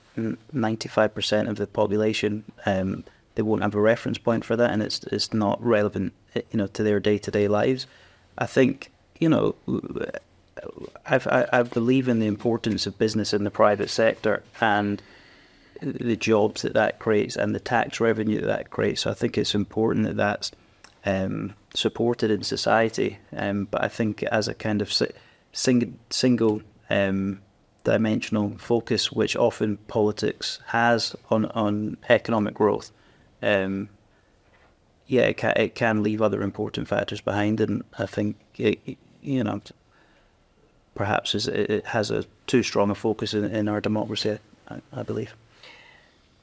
ninety-five 0.52 1.14
percent 1.14 1.48
of 1.48 1.56
the 1.56 1.66
population, 1.66 2.44
um, 2.66 3.04
they 3.38 3.42
won't 3.42 3.62
have 3.62 3.76
a 3.76 3.80
reference 3.80 4.18
point 4.18 4.44
for 4.44 4.56
that, 4.56 4.72
and 4.72 4.82
it's 4.82 5.04
it's 5.04 5.32
not 5.32 5.64
relevant, 5.64 6.12
you 6.34 6.58
know, 6.58 6.66
to 6.66 6.82
their 6.82 6.98
day-to-day 6.98 7.46
lives. 7.46 7.86
I 8.36 8.46
think, 8.46 8.90
you 9.20 9.28
know, 9.28 9.54
I've, 11.06 11.28
I, 11.28 11.46
I 11.52 11.62
believe 11.62 12.08
in 12.08 12.18
the 12.18 12.26
importance 12.26 12.88
of 12.88 12.98
business 12.98 13.32
in 13.32 13.44
the 13.44 13.50
private 13.50 13.90
sector 13.90 14.42
and 14.60 15.00
the 15.80 16.16
jobs 16.16 16.62
that 16.62 16.74
that 16.74 16.98
creates 16.98 17.36
and 17.36 17.54
the 17.54 17.60
tax 17.60 18.00
revenue 18.00 18.40
that 18.40 18.48
that 18.48 18.70
creates. 18.70 19.02
So 19.02 19.10
I 19.12 19.14
think 19.14 19.38
it's 19.38 19.54
important 19.54 20.06
that 20.06 20.16
that's 20.16 20.50
um, 21.06 21.54
supported 21.74 22.32
in 22.32 22.42
society. 22.42 23.18
Um, 23.36 23.68
but 23.70 23.84
I 23.84 23.88
think 23.88 24.24
as 24.24 24.48
a 24.48 24.54
kind 24.54 24.82
of 24.82 24.92
sing, 25.52 25.96
single 26.10 26.62
um, 26.90 27.40
dimensional 27.84 28.58
focus, 28.58 29.12
which 29.12 29.36
often 29.36 29.76
politics 29.86 30.58
has 30.66 31.14
on, 31.30 31.44
on 31.46 31.96
economic 32.08 32.54
growth, 32.54 32.90
um, 33.42 33.88
yeah, 35.06 35.22
it 35.22 35.36
can, 35.36 35.52
it 35.56 35.74
can 35.74 36.02
leave 36.02 36.20
other 36.20 36.42
important 36.42 36.88
factors 36.88 37.20
behind. 37.20 37.60
And 37.60 37.82
I 37.98 38.06
think, 38.06 38.36
it, 38.56 38.80
you 39.22 39.42
know, 39.42 39.60
perhaps 40.94 41.34
it 41.34 41.86
has 41.86 42.10
a 42.10 42.24
too 42.46 42.62
strong 42.62 42.90
a 42.90 42.94
focus 42.94 43.34
in, 43.34 43.44
in 43.44 43.68
our 43.68 43.80
democracy, 43.80 44.38
I, 44.68 44.80
I 44.92 45.02
believe. 45.02 45.34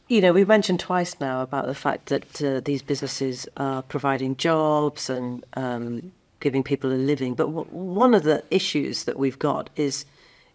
You 0.07 0.21
know, 0.21 0.33
we've 0.33 0.47
mentioned 0.47 0.79
twice 0.79 1.19
now 1.19 1.41
about 1.41 1.65
the 1.65 1.73
fact 1.73 2.07
that 2.07 2.41
uh, 2.41 2.59
these 2.59 2.83
businesses 2.83 3.47
are 3.57 3.81
providing 3.81 4.37
jobs 4.37 5.09
and 5.09 5.43
um, 5.55 6.11
giving 6.39 6.63
people 6.63 6.91
a 6.91 6.93
living. 6.93 7.33
But 7.33 7.47
w- 7.47 7.67
one 7.71 8.13
of 8.13 8.21
the 8.21 8.43
issues 8.51 9.05
that 9.05 9.17
we've 9.17 9.39
got 9.39 9.71
is 9.75 10.05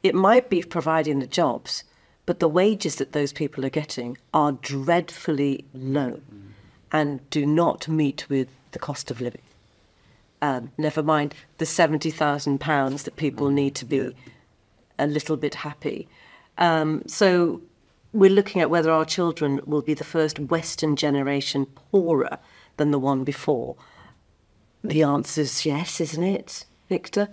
it 0.05 0.15
might 0.15 0.51
be 0.51 0.63
providing 0.63 1.19
the 1.19 1.27
jobs, 1.27 1.83
but 2.31 2.39
the 2.39 2.49
wages 2.49 2.95
that 2.95 3.11
those 3.11 3.33
people 3.33 3.67
are 3.67 3.71
getting 3.71 4.17
are 4.33 4.53
dreadfully 4.53 5.65
low 5.75 6.21
and 6.93 7.29
do 7.29 7.45
not 7.45 7.89
meet 7.89 8.25
with 8.29 8.47
the 8.71 8.79
cost 8.79 9.11
of 9.11 9.21
living. 9.21 9.43
Um, 10.41 10.71
never 10.79 11.03
mind 11.03 11.35
the 11.59 11.65
£70,000 11.65 13.03
that 13.03 13.17
people 13.17 13.51
need 13.51 13.75
to 13.75 13.85
be 13.85 14.15
a 14.97 15.09
little 15.09 15.37
bit 15.37 15.57
happy. 15.57 16.07
Um, 16.57 17.03
so 17.09 17.63
we're 18.13 18.31
looking 18.31 18.63
at 18.63 18.71
whether 18.71 18.93
our 18.93 19.05
children 19.05 19.61
will 19.67 19.83
be 19.83 19.95
the 19.95 20.05
first 20.05 20.39
Western 20.39 20.95
generation 20.95 21.67
poorer 21.67 22.39
than 22.77 22.93
the 22.93 23.01
one 23.01 23.25
before. 23.25 23.75
The 24.85 25.03
answer 25.03 25.41
is 25.41 25.67
yes, 25.67 26.01
isn't 26.01 26.23
it, 26.23 26.65
Victor? 26.89 27.31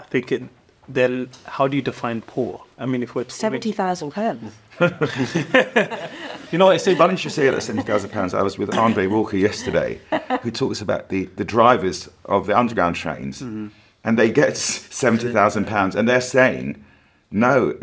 I 0.00 0.02
think 0.02 0.32
it. 0.32 0.42
Then, 0.88 1.30
how 1.44 1.68
do 1.68 1.76
you 1.76 1.82
define 1.82 2.20
poor? 2.20 2.62
I 2.78 2.86
mean, 2.86 3.02
if 3.02 3.14
we're 3.14 3.28
seventy 3.28 3.72
thousand 3.72 4.10
pounds. 4.12 4.52
you 4.80 6.58
know, 6.58 6.70
it's 6.70 6.84
funny 6.84 7.14
you 7.14 7.30
say 7.30 7.48
that 7.48 7.62
seventy 7.62 7.86
thousand 7.86 8.10
pounds. 8.10 8.34
I 8.34 8.42
was 8.42 8.58
with 8.58 8.74
Andre 8.74 9.06
Walker 9.06 9.36
yesterday, 9.36 10.00
who 10.42 10.50
talks 10.50 10.80
about 10.80 11.08
the, 11.08 11.26
the 11.36 11.44
drivers 11.44 12.08
of 12.26 12.46
the 12.46 12.58
underground 12.58 12.96
trains, 12.96 13.40
mm-hmm. 13.40 13.68
and 14.02 14.18
they 14.18 14.30
get 14.30 14.56
seventy 14.56 15.32
thousand 15.32 15.66
pounds, 15.66 15.94
and 15.94 16.08
they're 16.08 16.20
saying 16.20 16.84
no, 17.30 17.76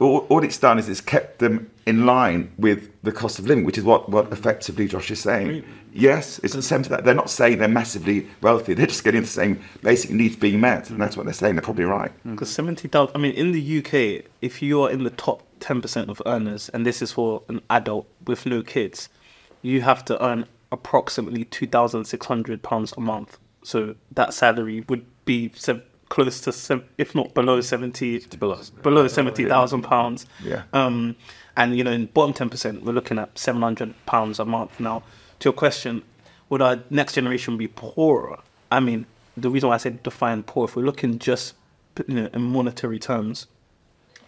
all, 0.00 0.26
all, 0.30 0.42
it's 0.42 0.56
done 0.56 0.78
is 0.78 0.88
it's 0.88 1.02
kept 1.02 1.38
them 1.38 1.70
in 1.86 2.06
line 2.06 2.50
with 2.56 2.90
the 3.02 3.12
cost 3.12 3.38
of 3.38 3.46
living, 3.46 3.64
which 3.64 3.76
is 3.76 3.84
what, 3.84 4.08
what 4.08 4.32
effectively 4.32 4.88
Josh 4.88 5.10
is 5.10 5.20
saying. 5.20 5.64
Yes, 5.92 6.38
it's 6.42 6.54
the 6.54 6.62
same 6.62 6.82
to 6.82 6.90
that. 6.90 7.04
They're 7.04 7.14
not 7.14 7.30
saying 7.30 7.58
they're 7.58 7.68
massively 7.68 8.26
wealthy. 8.40 8.74
They're 8.74 8.86
just 8.86 9.04
getting 9.04 9.20
the 9.20 9.26
same 9.26 9.60
basic 9.82 10.10
needs 10.10 10.34
being 10.34 10.60
met, 10.60 10.90
and 10.90 11.00
that's 11.00 11.16
what 11.16 11.24
they're 11.24 11.34
saying. 11.34 11.56
They're 11.56 11.62
probably 11.62 11.84
right. 11.84 12.10
Because 12.24 12.50
seventy 12.50 12.88
thousand. 12.88 13.16
I 13.16 13.20
mean, 13.20 13.34
in 13.34 13.52
the 13.52 13.78
UK, 13.78 14.24
if 14.40 14.62
you 14.62 14.82
are 14.82 14.90
in 14.90 15.04
the 15.04 15.10
top 15.10 15.42
ten 15.60 15.80
percent 15.80 16.10
of 16.10 16.20
earners, 16.26 16.68
and 16.70 16.84
this 16.86 17.02
is 17.02 17.12
for 17.12 17.42
an 17.48 17.60
adult 17.70 18.08
with 18.26 18.46
no 18.46 18.62
kids, 18.62 19.08
you 19.62 19.82
have 19.82 20.04
to 20.06 20.24
earn 20.24 20.46
approximately 20.72 21.44
two 21.44 21.66
thousand 21.66 22.06
six 22.06 22.26
hundred 22.26 22.62
pounds 22.62 22.92
a 22.96 23.00
month. 23.00 23.38
So 23.62 23.94
that 24.12 24.34
salary 24.34 24.84
would 24.88 25.04
be 25.24 25.52
close 26.08 26.40
to, 26.42 26.82
if 26.98 27.14
not 27.14 27.34
below 27.34 27.60
seventy, 27.60 28.18
below 28.20 28.60
below 28.82 29.06
seventy 29.06 29.44
thousand 29.44 29.82
pounds. 29.82 30.26
Yeah. 30.42 30.62
Um, 30.72 31.16
and 31.56 31.76
you 31.76 31.84
know, 31.84 31.92
in 31.92 32.06
bottom 32.06 32.32
ten 32.32 32.50
percent, 32.50 32.84
we're 32.84 32.92
looking 32.92 33.18
at 33.18 33.38
seven 33.38 33.62
hundred 33.62 33.94
pounds 34.06 34.38
a 34.38 34.44
month. 34.44 34.80
Now, 34.80 35.02
to 35.40 35.48
your 35.48 35.52
question, 35.52 36.02
would 36.48 36.62
our 36.62 36.80
next 36.90 37.14
generation 37.14 37.56
be 37.56 37.68
poorer? 37.68 38.38
I 38.70 38.80
mean, 38.80 39.06
the 39.36 39.50
reason 39.50 39.68
why 39.68 39.76
I 39.76 39.78
said 39.78 40.02
define 40.02 40.42
poor, 40.42 40.64
if 40.66 40.76
we're 40.76 40.84
looking 40.84 41.18
just 41.18 41.54
you 42.06 42.14
know 42.14 42.28
in 42.32 42.42
monetary 42.42 42.98
terms, 42.98 43.46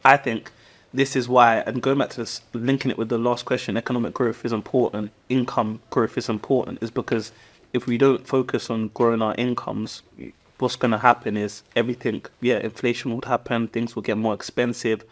I 0.04 0.16
think 0.16 0.50
this 0.94 1.14
is 1.16 1.28
why, 1.28 1.58
and 1.58 1.82
going 1.82 1.98
back 1.98 2.10
to 2.10 2.16
this, 2.18 2.40
linking 2.54 2.90
it 2.90 2.98
with 2.98 3.08
the 3.08 3.18
last 3.18 3.44
question, 3.44 3.76
economic 3.76 4.14
growth 4.14 4.44
is 4.44 4.52
important, 4.52 5.10
income 5.28 5.80
growth 5.90 6.16
is 6.16 6.28
important, 6.28 6.82
is 6.82 6.90
because 6.90 7.32
if 7.72 7.86
we 7.86 7.98
don't 7.98 8.26
focus 8.26 8.70
on 8.70 8.88
growing 8.94 9.20
our 9.20 9.34
incomes, 9.36 10.02
what's 10.58 10.76
going 10.76 10.92
to 10.92 10.98
happen 10.98 11.36
is 11.36 11.62
everything, 11.74 12.24
yeah, 12.40 12.58
inflation 12.58 13.14
would 13.14 13.26
happen, 13.26 13.68
things 13.68 13.94
will 13.94 14.02
get 14.02 14.16
more 14.16 14.32
expensive, 14.32 15.04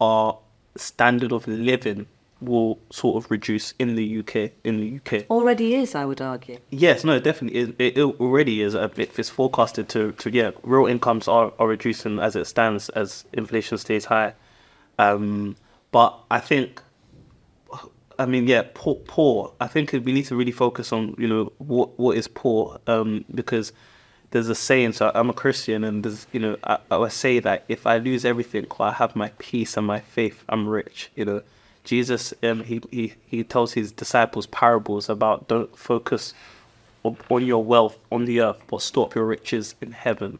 our 0.00 0.38
standard 0.76 1.32
of 1.32 1.46
living 1.46 2.06
will 2.40 2.78
sort 2.90 3.22
of 3.22 3.30
reduce 3.30 3.72
in 3.78 3.96
the 3.96 4.18
UK. 4.18 4.52
In 4.64 4.80
the 4.80 4.96
UK, 4.96 5.30
already 5.30 5.74
is, 5.74 5.94
I 5.94 6.04
would 6.04 6.20
argue. 6.20 6.58
Yes, 6.70 7.04
no, 7.04 7.18
definitely 7.18 7.58
is. 7.58 7.68
It, 7.78 7.98
it 7.98 8.20
already 8.20 8.62
is. 8.62 8.74
A 8.74 8.88
bit. 8.88 9.18
It's 9.18 9.30
forecasted 9.30 9.88
to, 9.90 10.12
to 10.12 10.30
yeah, 10.30 10.50
real 10.62 10.86
incomes 10.86 11.28
are, 11.28 11.52
are 11.58 11.68
reducing 11.68 12.18
as 12.18 12.36
it 12.36 12.46
stands 12.46 12.88
as 12.90 13.24
inflation 13.32 13.78
stays 13.78 14.04
high. 14.06 14.34
Um, 14.98 15.56
but 15.92 16.18
I 16.30 16.40
think, 16.40 16.82
I 18.18 18.26
mean, 18.26 18.46
yeah, 18.46 18.62
poor, 18.74 18.96
poor. 18.96 19.52
I 19.60 19.66
think 19.66 19.92
we 19.92 20.12
need 20.12 20.26
to 20.26 20.36
really 20.36 20.52
focus 20.52 20.92
on 20.92 21.14
you 21.18 21.28
know 21.28 21.52
what 21.58 21.98
what 21.98 22.16
is 22.16 22.28
poor 22.28 22.78
um, 22.86 23.24
because 23.34 23.72
there's 24.30 24.48
a 24.48 24.54
saying. 24.54 24.92
So 24.92 25.10
I'm 25.14 25.30
a 25.30 25.32
Christian, 25.32 25.84
and 25.84 26.04
there's 26.04 26.26
you 26.32 26.40
know 26.40 26.56
I, 26.64 26.78
I 26.90 26.96
would 26.96 27.12
say 27.12 27.38
that 27.40 27.64
if 27.68 27.86
I 27.86 27.98
lose 27.98 28.24
everything, 28.24 28.66
I 28.78 28.92
have 28.92 29.16
my 29.16 29.30
peace 29.38 29.76
and 29.76 29.86
my 29.86 30.00
faith, 30.00 30.44
I'm 30.48 30.68
rich. 30.68 31.10
You 31.14 31.24
know, 31.24 31.42
Jesus 31.84 32.34
um 32.42 32.64
he 32.64 32.80
he 32.90 33.14
he 33.26 33.44
tells 33.44 33.72
his 33.72 33.92
disciples 33.92 34.46
parables 34.46 35.08
about 35.08 35.48
don't 35.48 35.76
focus 35.76 36.34
on, 37.30 37.46
your 37.46 37.62
wealth 37.62 37.96
on 38.10 38.24
the 38.24 38.40
earth, 38.40 38.60
but 38.66 38.82
store 38.82 39.06
up 39.06 39.14
your 39.14 39.24
riches 39.26 39.76
in 39.80 39.92
heaven. 39.92 40.38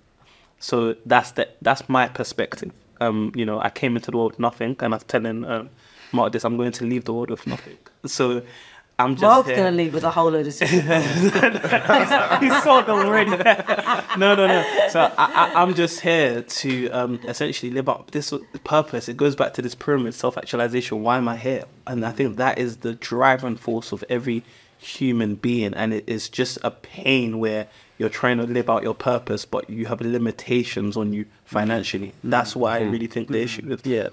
So 0.58 0.96
that's 1.06 1.32
the 1.32 1.48
that's 1.62 1.88
my 1.88 2.08
perspective. 2.08 2.72
Um, 3.00 3.30
you 3.34 3.44
know, 3.44 3.60
I 3.60 3.70
came 3.70 3.94
into 3.94 4.10
the 4.10 4.16
world 4.16 4.32
with 4.32 4.40
nothing, 4.40 4.74
and 4.80 4.94
I'm 4.94 5.00
telling 5.00 5.44
um, 5.44 5.70
Mark 6.12 6.32
this, 6.32 6.44
I'm 6.44 6.56
going 6.56 6.72
to 6.72 6.84
leave 6.84 7.04
the 7.04 7.12
world 7.12 7.30
with 7.30 7.46
nothing. 7.46 7.76
So 8.06 8.42
I'm 8.98 9.14
just 9.14 9.22
Mark's 9.22 9.48
going 9.48 9.70
to 9.70 9.76
leave 9.76 9.92
with 9.92 10.04
a 10.04 10.10
whole 10.10 10.30
load 10.30 10.46
of 10.46 10.54
stuff. 10.54 10.70
He's 10.70 12.62
sold 12.62 12.88
already. 12.88 13.30
no, 13.30 14.34
no, 14.34 14.46
no. 14.46 14.88
So 14.88 15.12
I, 15.18 15.52
I, 15.54 15.62
am 15.62 15.74
just 15.74 16.00
here 16.00 16.40
to 16.40 16.88
um, 16.90 17.20
essentially 17.24 17.70
live 17.70 17.90
up 17.90 18.12
this 18.12 18.32
purpose. 18.64 19.10
It 19.10 19.18
goes 19.18 19.36
back 19.36 19.52
to 19.54 19.62
this 19.62 19.74
pyramid 19.74 20.14
self-actualization. 20.14 21.02
Why 21.02 21.18
am 21.18 21.28
I 21.28 21.36
here? 21.36 21.64
And 21.86 22.06
I 22.06 22.12
think 22.12 22.38
that 22.38 22.58
is 22.58 22.78
the 22.78 22.94
driving 22.94 23.56
force 23.56 23.92
of 23.92 24.02
every 24.08 24.42
human 24.78 25.34
being. 25.34 25.74
And 25.74 25.92
it 25.92 26.04
is 26.06 26.30
just 26.30 26.58
a 26.64 26.70
pain 26.70 27.38
where 27.38 27.68
you're 27.98 28.08
trying 28.08 28.38
to 28.38 28.44
live 28.44 28.70
out 28.70 28.82
your 28.82 28.94
purpose, 28.94 29.44
but 29.44 29.68
you 29.68 29.84
have 29.86 30.00
limitations 30.00 30.96
on 30.96 31.12
you 31.12 31.26
financially. 31.44 32.14
That's 32.24 32.56
why 32.56 32.76
I 32.76 32.80
mm-hmm. 32.80 32.92
really 32.92 33.06
think 33.08 33.28
the 33.28 33.42
issue 33.42 33.70
is. 33.70 33.80
Yeah. 33.84 34.08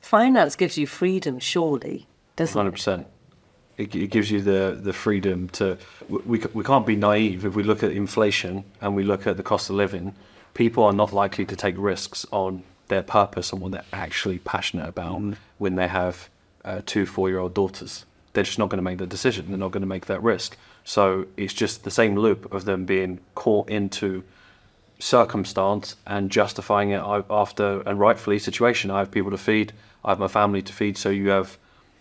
Finance 0.00 0.56
gives 0.56 0.76
you 0.76 0.88
freedom, 0.88 1.38
surely, 1.38 2.08
doesn't 2.34 2.72
100%. 2.72 3.00
it? 3.02 3.06
It, 3.80 3.94
it 3.94 4.10
gives 4.10 4.30
you 4.30 4.40
the, 4.42 4.78
the 4.80 4.92
freedom 4.92 5.48
to. 5.50 5.78
We, 6.08 6.42
we 6.52 6.64
can't 6.64 6.86
be 6.86 6.96
naive 6.96 7.44
if 7.44 7.54
we 7.54 7.62
look 7.62 7.82
at 7.82 7.92
inflation 7.92 8.64
and 8.80 8.94
we 8.94 9.02
look 9.02 9.26
at 9.26 9.36
the 9.36 9.42
cost 9.42 9.70
of 9.70 9.76
living. 9.76 10.14
People 10.54 10.84
are 10.84 10.92
not 10.92 11.12
likely 11.12 11.46
to 11.46 11.56
take 11.56 11.76
risks 11.78 12.26
on 12.30 12.62
their 12.88 13.02
purpose 13.02 13.52
and 13.52 13.62
what 13.62 13.72
they're 13.72 13.84
actually 13.92 14.38
passionate 14.38 14.88
about 14.88 15.20
mm. 15.20 15.36
when 15.58 15.76
they 15.76 15.88
have 15.88 16.28
uh, 16.64 16.82
two 16.84 17.06
four 17.06 17.28
year 17.28 17.38
old 17.38 17.54
daughters. 17.54 18.04
They're 18.32 18.44
just 18.44 18.58
not 18.58 18.68
going 18.68 18.78
to 18.78 18.82
make 18.82 18.98
the 18.98 19.06
decision. 19.06 19.46
They're 19.48 19.58
not 19.58 19.72
going 19.72 19.80
to 19.82 19.88
make 19.88 20.06
that 20.06 20.22
risk. 20.22 20.56
So 20.84 21.26
it's 21.36 21.54
just 21.54 21.84
the 21.84 21.90
same 21.90 22.16
loop 22.16 22.52
of 22.52 22.64
them 22.64 22.84
being 22.84 23.20
caught 23.34 23.70
into 23.70 24.22
circumstance 24.98 25.96
and 26.06 26.30
justifying 26.30 26.90
it 26.90 27.02
after 27.30 27.80
and 27.86 27.98
rightfully 27.98 28.38
situation. 28.38 28.90
I 28.90 28.98
have 28.98 29.10
people 29.10 29.30
to 29.30 29.38
feed. 29.38 29.72
I 30.04 30.10
have 30.10 30.18
my 30.18 30.28
family 30.28 30.62
to 30.62 30.72
feed. 30.72 30.98
So 30.98 31.08
you 31.08 31.30
have 31.30 31.58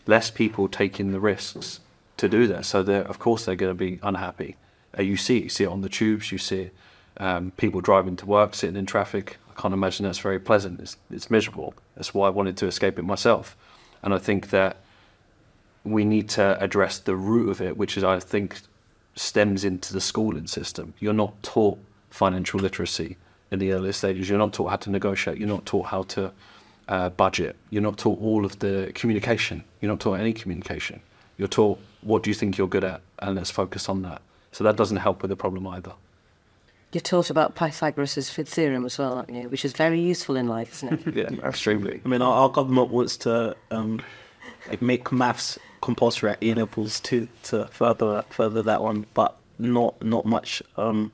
less 0.09 0.31
people 0.31 0.67
taking 0.67 1.11
the 1.11 1.19
risks 1.19 1.79
to 2.17 2.27
do 2.27 2.47
that. 2.47 2.65
So 2.65 2.81
they're, 2.83 3.03
of 3.03 3.19
course 3.19 3.45
they're 3.45 3.55
going 3.55 3.69
to 3.69 3.75
be 3.75 3.99
unhappy. 4.01 4.55
Uh, 4.97 5.03
you 5.03 5.15
see, 5.15 5.43
you 5.43 5.49
see 5.49 5.65
it 5.65 5.69
on 5.69 5.81
the 5.81 5.89
tubes. 5.89 6.31
You 6.31 6.39
see 6.39 6.71
um, 7.17 7.51
people 7.57 7.79
driving 7.79 8.15
to 8.17 8.25
work, 8.25 8.55
sitting 8.55 8.75
in 8.75 8.87
traffic. 8.87 9.37
I 9.49 9.61
can't 9.61 9.73
imagine 9.73 10.05
that's 10.05 10.19
very 10.19 10.39
pleasant. 10.39 10.79
It's, 10.79 10.97
it's 11.11 11.29
miserable. 11.29 11.75
That's 11.95 12.13
why 12.13 12.27
I 12.27 12.31
wanted 12.31 12.57
to 12.57 12.65
escape 12.65 12.97
it 12.97 13.03
myself. 13.03 13.55
And 14.01 14.13
I 14.13 14.17
think 14.17 14.49
that 14.49 14.77
we 15.83 16.03
need 16.03 16.27
to 16.29 16.61
address 16.61 16.97
the 16.97 17.15
root 17.15 17.49
of 17.49 17.61
it, 17.61 17.77
which 17.77 17.95
is 17.95 18.03
I 18.03 18.19
think 18.19 18.61
stems 19.15 19.63
into 19.63 19.93
the 19.93 20.01
schooling 20.01 20.47
system. 20.47 20.93
You're 20.99 21.13
not 21.13 21.41
taught 21.43 21.77
financial 22.09 22.59
literacy 22.59 23.17
in 23.51 23.59
the 23.59 23.73
early 23.73 23.91
stages. 23.91 24.27
You're 24.27 24.39
not 24.39 24.53
taught 24.53 24.69
how 24.69 24.77
to 24.77 24.89
negotiate. 24.89 25.37
You're 25.37 25.47
not 25.47 25.65
taught 25.65 25.87
how 25.87 26.03
to 26.03 26.31
uh, 26.89 27.09
budget. 27.09 27.55
You're 27.69 27.81
not 27.81 27.97
taught 27.97 28.19
all 28.19 28.43
of 28.43 28.59
the 28.59 28.91
communication. 28.93 29.63
You're 29.79 29.91
not 29.91 30.01
taught 30.01 30.19
any 30.19 30.33
communication. 30.33 30.99
You're 31.37 31.47
taught 31.47 31.79
what 32.01 32.23
do 32.23 32.29
you 32.29 32.33
think 32.33 32.57
you're 32.57 32.67
good 32.67 32.83
at, 32.83 33.01
and 33.19 33.35
let's 33.35 33.51
focus 33.51 33.87
on 33.87 34.01
that. 34.01 34.21
So 34.51 34.63
that 34.63 34.75
doesn't 34.75 34.97
help 34.97 35.21
with 35.21 35.29
the 35.29 35.35
problem 35.35 35.67
either. 35.67 35.93
You're 36.91 37.01
taught 37.01 37.29
about 37.29 37.55
Pythagoras' 37.55 38.31
fifth 38.31 38.49
theorem 38.49 38.83
as 38.83 38.97
well, 38.97 39.13
aren't 39.13 39.29
you? 39.29 39.47
Which 39.47 39.63
is 39.63 39.73
very 39.73 40.01
useful 40.01 40.35
in 40.35 40.47
life, 40.47 40.73
isn't 40.83 41.07
it? 41.07 41.15
Yeah, 41.31 41.47
extremely. 41.47 42.01
I 42.03 42.07
mean, 42.07 42.23
our, 42.23 42.33
our 42.33 42.49
government 42.49 42.89
wants 42.89 43.15
to 43.17 43.55
um, 43.69 44.01
like 44.67 44.81
make 44.81 45.11
maths 45.11 45.59
compulsory 45.81 46.31
at 46.31 46.39
A 46.41 46.55
levels 46.55 46.99
too 46.99 47.27
to 47.43 47.67
further 47.67 48.25
further 48.29 48.63
that 48.63 48.81
one, 48.81 49.05
but 49.13 49.37
not 49.59 50.01
not 50.03 50.25
much. 50.25 50.63
Um, 50.77 51.11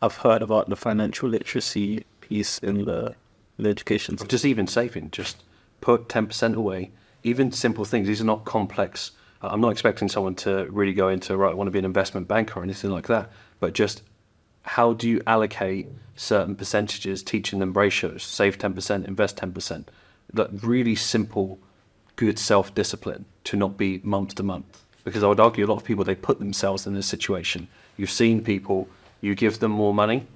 I've 0.00 0.16
heard 0.16 0.40
about 0.42 0.70
the 0.70 0.76
financial 0.76 1.28
literacy 1.28 2.04
piece 2.20 2.58
in 2.60 2.84
the, 2.84 3.14
in 3.58 3.66
education. 3.66 4.16
Just 4.28 4.44
even 4.44 4.66
saving, 4.66 5.10
just 5.10 5.42
put 5.80 6.08
10% 6.08 6.54
away. 6.54 6.90
Even 7.22 7.52
simple 7.52 7.84
things, 7.84 8.06
these 8.06 8.20
are 8.20 8.24
not 8.24 8.44
complex. 8.44 9.12
I'm 9.42 9.60
not 9.60 9.70
expecting 9.70 10.08
someone 10.08 10.34
to 10.36 10.66
really 10.70 10.94
go 10.94 11.08
into, 11.08 11.36
right, 11.36 11.50
I 11.50 11.54
want 11.54 11.68
to 11.68 11.72
be 11.72 11.78
an 11.78 11.84
investment 11.84 12.28
banker 12.28 12.58
or 12.58 12.62
anything 12.62 12.90
like 12.90 13.06
that, 13.08 13.30
but 13.60 13.72
just 13.72 14.02
how 14.62 14.92
do 14.92 15.08
you 15.08 15.22
allocate 15.26 15.88
certain 16.16 16.54
percentages, 16.54 17.22
teaching 17.22 17.58
them 17.58 17.72
ratios, 17.72 18.22
save 18.22 18.58
10%, 18.58 19.06
invest 19.06 19.36
10%? 19.36 19.84
That 20.34 20.50
really 20.62 20.94
simple, 20.94 21.58
good 22.16 22.38
self 22.38 22.74
discipline 22.74 23.24
to 23.44 23.56
not 23.56 23.76
be 23.76 24.00
month 24.02 24.34
to 24.36 24.42
month. 24.42 24.84
Because 25.04 25.22
I 25.22 25.28
would 25.28 25.40
argue 25.40 25.64
a 25.64 25.68
lot 25.68 25.76
of 25.76 25.84
people, 25.84 26.04
they 26.04 26.14
put 26.14 26.38
themselves 26.38 26.86
in 26.86 26.94
this 26.94 27.06
situation. 27.06 27.68
You've 27.96 28.10
seen 28.10 28.44
people, 28.44 28.88
you 29.20 29.34
give 29.34 29.60
them 29.60 29.72
more 29.72 29.94
money, 29.94 30.26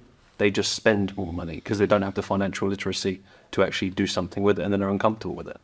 they 0.43 0.51
just 0.51 0.73
spend 0.73 1.17
more 1.17 1.33
money 1.33 1.55
because 1.55 1.79
they 1.79 1.87
don't 1.87 2.03
have 2.03 2.15
the 2.15 2.23
financial 2.23 2.67
literacy 2.67 3.21
to 3.53 3.63
actually 3.63 3.91
do 3.91 4.09
something 4.09 4.43
with 4.43 4.59
it 4.59 4.63
and 4.65 4.73
then 4.73 4.81
they're 4.81 4.89
uncomfortable 4.89 5.37
with 5.37 5.47
it. 5.47 5.61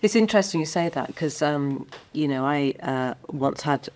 It's 0.00 0.16
interesting 0.16 0.58
you 0.58 0.64
say 0.64 0.88
that 0.88 1.08
because, 1.08 1.42
um, 1.42 1.86
you 2.14 2.26
know, 2.26 2.46
I 2.46 2.72
uh, 2.80 3.12
once 3.28 3.60
had 3.60 3.90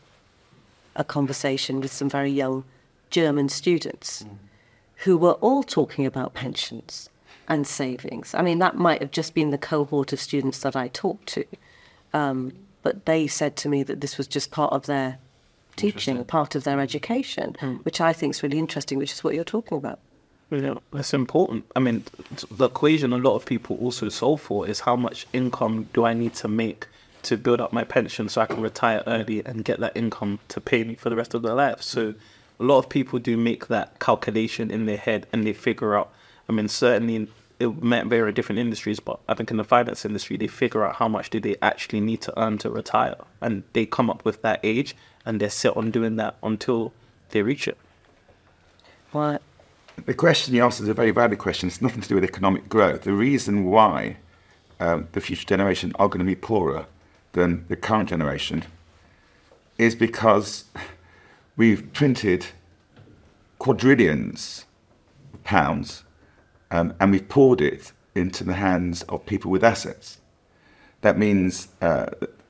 a 0.94 1.04
conversation 1.04 1.80
with 1.80 1.90
some 1.90 2.10
very 2.10 2.30
young 2.30 2.64
German 3.08 3.48
students 3.48 4.26
who 5.04 5.16
were 5.16 5.38
all 5.40 5.62
talking 5.62 6.04
about 6.04 6.34
pensions 6.34 7.08
and 7.48 7.66
savings. 7.66 8.34
I 8.34 8.42
mean, 8.42 8.58
that 8.58 8.76
might 8.76 9.00
have 9.00 9.12
just 9.12 9.32
been 9.32 9.48
the 9.48 9.56
cohort 9.56 10.12
of 10.12 10.20
students 10.20 10.58
that 10.58 10.76
I 10.76 10.88
talked 10.88 11.28
to, 11.28 11.46
um, 12.12 12.52
but 12.82 13.06
they 13.06 13.26
said 13.26 13.56
to 13.56 13.70
me 13.70 13.84
that 13.84 14.02
this 14.02 14.18
was 14.18 14.26
just 14.26 14.50
part 14.50 14.74
of 14.74 14.84
their 14.84 15.16
teaching, 15.76 16.22
part 16.26 16.54
of 16.54 16.64
their 16.64 16.78
education, 16.78 17.54
which 17.84 18.02
I 18.02 18.12
think 18.12 18.34
is 18.34 18.42
really 18.42 18.58
interesting, 18.58 18.98
which 18.98 19.12
is 19.12 19.24
what 19.24 19.34
you're 19.34 19.44
talking 19.44 19.78
about. 19.78 19.98
Yeah, 20.50 20.74
that's 20.92 21.14
important. 21.14 21.64
I 21.76 21.80
mean, 21.80 22.04
the 22.50 22.66
equation 22.66 23.12
a 23.12 23.18
lot 23.18 23.36
of 23.36 23.46
people 23.46 23.76
also 23.76 24.08
solve 24.08 24.40
for 24.40 24.66
is 24.66 24.80
how 24.80 24.96
much 24.96 25.26
income 25.32 25.88
do 25.92 26.04
I 26.04 26.12
need 26.12 26.34
to 26.34 26.48
make 26.48 26.88
to 27.22 27.36
build 27.36 27.60
up 27.60 27.72
my 27.72 27.84
pension 27.84 28.28
so 28.28 28.40
I 28.40 28.46
can 28.46 28.60
retire 28.60 29.02
early 29.06 29.44
and 29.44 29.64
get 29.64 29.78
that 29.80 29.96
income 29.96 30.40
to 30.48 30.60
pay 30.60 30.82
me 30.82 30.96
for 30.96 31.08
the 31.10 31.16
rest 31.16 31.34
of 31.34 31.42
their 31.42 31.54
life. 31.54 31.82
So, 31.82 32.14
a 32.58 32.64
lot 32.64 32.78
of 32.78 32.88
people 32.88 33.18
do 33.18 33.36
make 33.36 33.68
that 33.68 33.98
calculation 34.00 34.70
in 34.70 34.86
their 34.86 34.96
head 34.96 35.26
and 35.32 35.46
they 35.46 35.52
figure 35.52 35.96
out. 35.96 36.12
I 36.48 36.52
mean, 36.52 36.66
certainly 36.66 37.14
in, 37.14 37.28
it 37.60 37.82
might 37.82 38.06
vary 38.06 38.30
in 38.30 38.34
different 38.34 38.58
industries, 38.58 38.98
but 38.98 39.20
I 39.28 39.34
think 39.34 39.50
in 39.52 39.56
the 39.56 39.64
finance 39.64 40.04
industry 40.04 40.36
they 40.36 40.48
figure 40.48 40.84
out 40.84 40.96
how 40.96 41.06
much 41.06 41.30
do 41.30 41.38
they 41.38 41.56
actually 41.62 42.00
need 42.00 42.22
to 42.22 42.38
earn 42.40 42.58
to 42.58 42.70
retire, 42.70 43.14
and 43.40 43.62
they 43.72 43.86
come 43.86 44.10
up 44.10 44.24
with 44.24 44.42
that 44.42 44.60
age 44.64 44.96
and 45.24 45.40
they're 45.40 45.50
set 45.50 45.76
on 45.76 45.90
doing 45.90 46.16
that 46.16 46.36
until 46.42 46.92
they 47.30 47.42
reach 47.42 47.68
it. 47.68 47.78
Why? 49.12 49.38
The 50.06 50.14
question 50.14 50.54
you 50.54 50.64
asked 50.64 50.80
is 50.80 50.88
a 50.88 50.94
very 50.94 51.10
valid 51.10 51.38
question. 51.38 51.68
It's 51.68 51.82
nothing 51.82 52.00
to 52.00 52.08
do 52.08 52.14
with 52.14 52.24
economic 52.24 52.68
growth. 52.68 53.02
The 53.02 53.12
reason 53.12 53.64
why 53.64 54.16
um, 54.78 55.08
the 55.12 55.20
future 55.20 55.46
generation 55.46 55.92
are 55.98 56.08
going 56.08 56.20
to 56.20 56.24
be 56.24 56.36
poorer 56.36 56.86
than 57.32 57.64
the 57.68 57.76
current 57.76 58.08
generation 58.08 58.64
is 59.78 59.94
because 59.94 60.64
we've 61.56 61.92
printed 61.92 62.46
quadrillions 63.58 64.64
of 65.34 65.42
pounds 65.44 66.04
um, 66.70 66.94
and 67.00 67.12
we've 67.12 67.28
poured 67.28 67.60
it 67.60 67.92
into 68.14 68.42
the 68.44 68.54
hands 68.54 69.02
of 69.02 69.26
people 69.26 69.50
with 69.50 69.62
assets. 69.62 70.18
That 71.02 71.18
means 71.18 71.68
uh, 71.80 72.06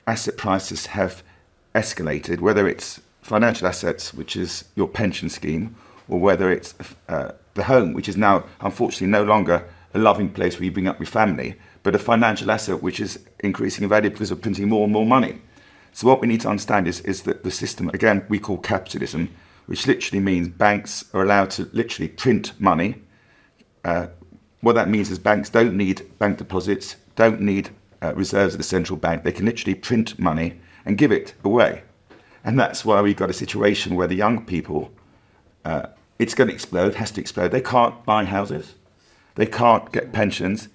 asset 0.06 0.36
prices 0.36 0.86
have 0.86 1.22
escalated, 1.74 2.40
whether 2.40 2.68
it's 2.68 3.00
financial 3.22 3.66
assets, 3.66 4.14
which 4.14 4.36
is 4.36 4.64
your 4.76 4.88
pension 4.88 5.28
scheme, 5.28 5.76
or 6.08 6.18
whether 6.18 6.50
it's 6.50 6.74
uh, 7.08 7.32
the 7.54 7.64
home, 7.64 7.92
which 7.92 8.08
is 8.08 8.16
now 8.16 8.44
unfortunately 8.60 9.08
no 9.08 9.24
longer 9.24 9.68
a 9.94 9.98
loving 9.98 10.30
place 10.30 10.56
where 10.56 10.64
you 10.64 10.72
bring 10.72 10.88
up 10.88 10.98
your 10.98 11.06
family, 11.06 11.56
but 11.82 11.94
a 11.94 11.98
financial 11.98 12.50
asset 12.50 12.82
which 12.82 13.00
is 13.00 13.18
increasing 13.40 13.84
in 13.84 13.88
value 13.88 14.10
because 14.10 14.30
of 14.30 14.40
printing 14.40 14.68
more 14.68 14.84
and 14.84 14.92
more 14.92 15.06
money. 15.06 15.40
So 15.92 16.06
what 16.06 16.20
we 16.20 16.28
need 16.28 16.40
to 16.42 16.48
understand 16.48 16.86
is, 16.86 17.00
is 17.00 17.22
that 17.22 17.42
the 17.42 17.50
system, 17.50 17.88
again, 17.90 18.24
we 18.28 18.38
call 18.38 18.58
capitalism, 18.58 19.34
which 19.66 19.86
literally 19.86 20.20
means 20.20 20.48
banks 20.48 21.04
are 21.12 21.22
allowed 21.22 21.50
to 21.50 21.68
literally 21.72 22.08
print 22.08 22.52
money. 22.60 23.02
Uh, 23.84 24.06
what 24.60 24.74
that 24.74 24.88
means 24.88 25.10
is 25.10 25.18
banks 25.18 25.50
don't 25.50 25.76
need 25.76 26.18
bank 26.18 26.38
deposits, 26.38 26.96
don't 27.16 27.40
need 27.40 27.70
uh, 28.02 28.14
reserves 28.14 28.54
at 28.54 28.58
the 28.58 28.64
central 28.64 28.96
bank. 28.96 29.24
They 29.24 29.32
can 29.32 29.46
literally 29.46 29.74
print 29.74 30.18
money 30.18 30.60
and 30.84 30.96
give 30.96 31.12
it 31.12 31.34
away. 31.44 31.82
And 32.44 32.58
that's 32.58 32.84
why 32.84 33.00
we've 33.02 33.16
got 33.16 33.30
a 33.30 33.34
situation 33.34 33.96
where 33.96 34.06
the 34.06 34.14
young 34.14 34.44
people, 34.46 34.92
uh, 35.64 35.86
it's 36.20 36.34
going 36.34 36.48
to 36.48 36.54
explode, 36.54 36.96
has 36.96 37.10
to 37.12 37.20
explode. 37.20 37.50
They 37.50 37.62
can't 37.62 38.04
buy 38.04 38.26
houses, 38.26 38.74
they 39.34 39.46
can't 39.46 39.90
get 39.90 40.12
pensions. 40.12 40.68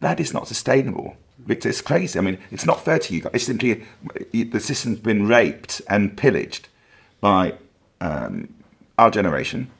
That 0.00 0.20
is 0.20 0.32
not 0.32 0.46
sustainable. 0.46 1.16
Victor, 1.38 1.68
it's 1.68 1.80
crazy. 1.80 2.18
I 2.18 2.22
mean, 2.22 2.38
it's 2.52 2.66
not 2.66 2.84
fair 2.84 3.00
to 3.00 3.14
you 3.14 3.22
guys. 3.22 3.32
It's 3.34 3.44
simply 3.44 3.84
the 4.32 4.60
system's 4.60 5.00
been 5.00 5.26
raped 5.26 5.82
and 5.88 6.16
pillaged 6.16 6.68
by 7.20 7.54
um, 8.00 8.54
our 8.96 9.10
generation. 9.10 9.70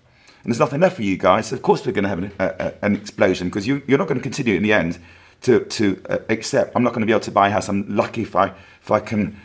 And 0.42 0.52
there's 0.52 0.58
nothing 0.58 0.80
left 0.80 0.96
for 0.96 1.02
you 1.02 1.16
guys. 1.16 1.52
Of 1.52 1.62
course, 1.62 1.86
we're 1.86 1.92
going 1.92 2.04
to 2.04 2.08
have 2.08 2.18
an, 2.18 2.32
a, 2.40 2.46
a, 2.46 2.84
an 2.84 2.96
explosion 2.96 3.48
because 3.48 3.66
you, 3.66 3.82
you're 3.86 3.98
not 3.98 4.08
going 4.08 4.18
to 4.18 4.22
continue 4.22 4.54
in 4.54 4.62
the 4.62 4.72
end 4.72 4.98
to, 5.42 5.64
to 5.66 6.02
uh, 6.08 6.18
accept. 6.28 6.72
I'm 6.74 6.82
not 6.82 6.94
going 6.94 7.02
to 7.02 7.06
be 7.06 7.12
able 7.12 7.20
to 7.20 7.30
buy 7.30 7.48
a 7.48 7.50
house. 7.50 7.68
I'm 7.68 7.86
lucky 7.94 8.22
if 8.22 8.34
I, 8.34 8.52
if 8.80 8.90
I 8.90 8.98
can 8.98 9.40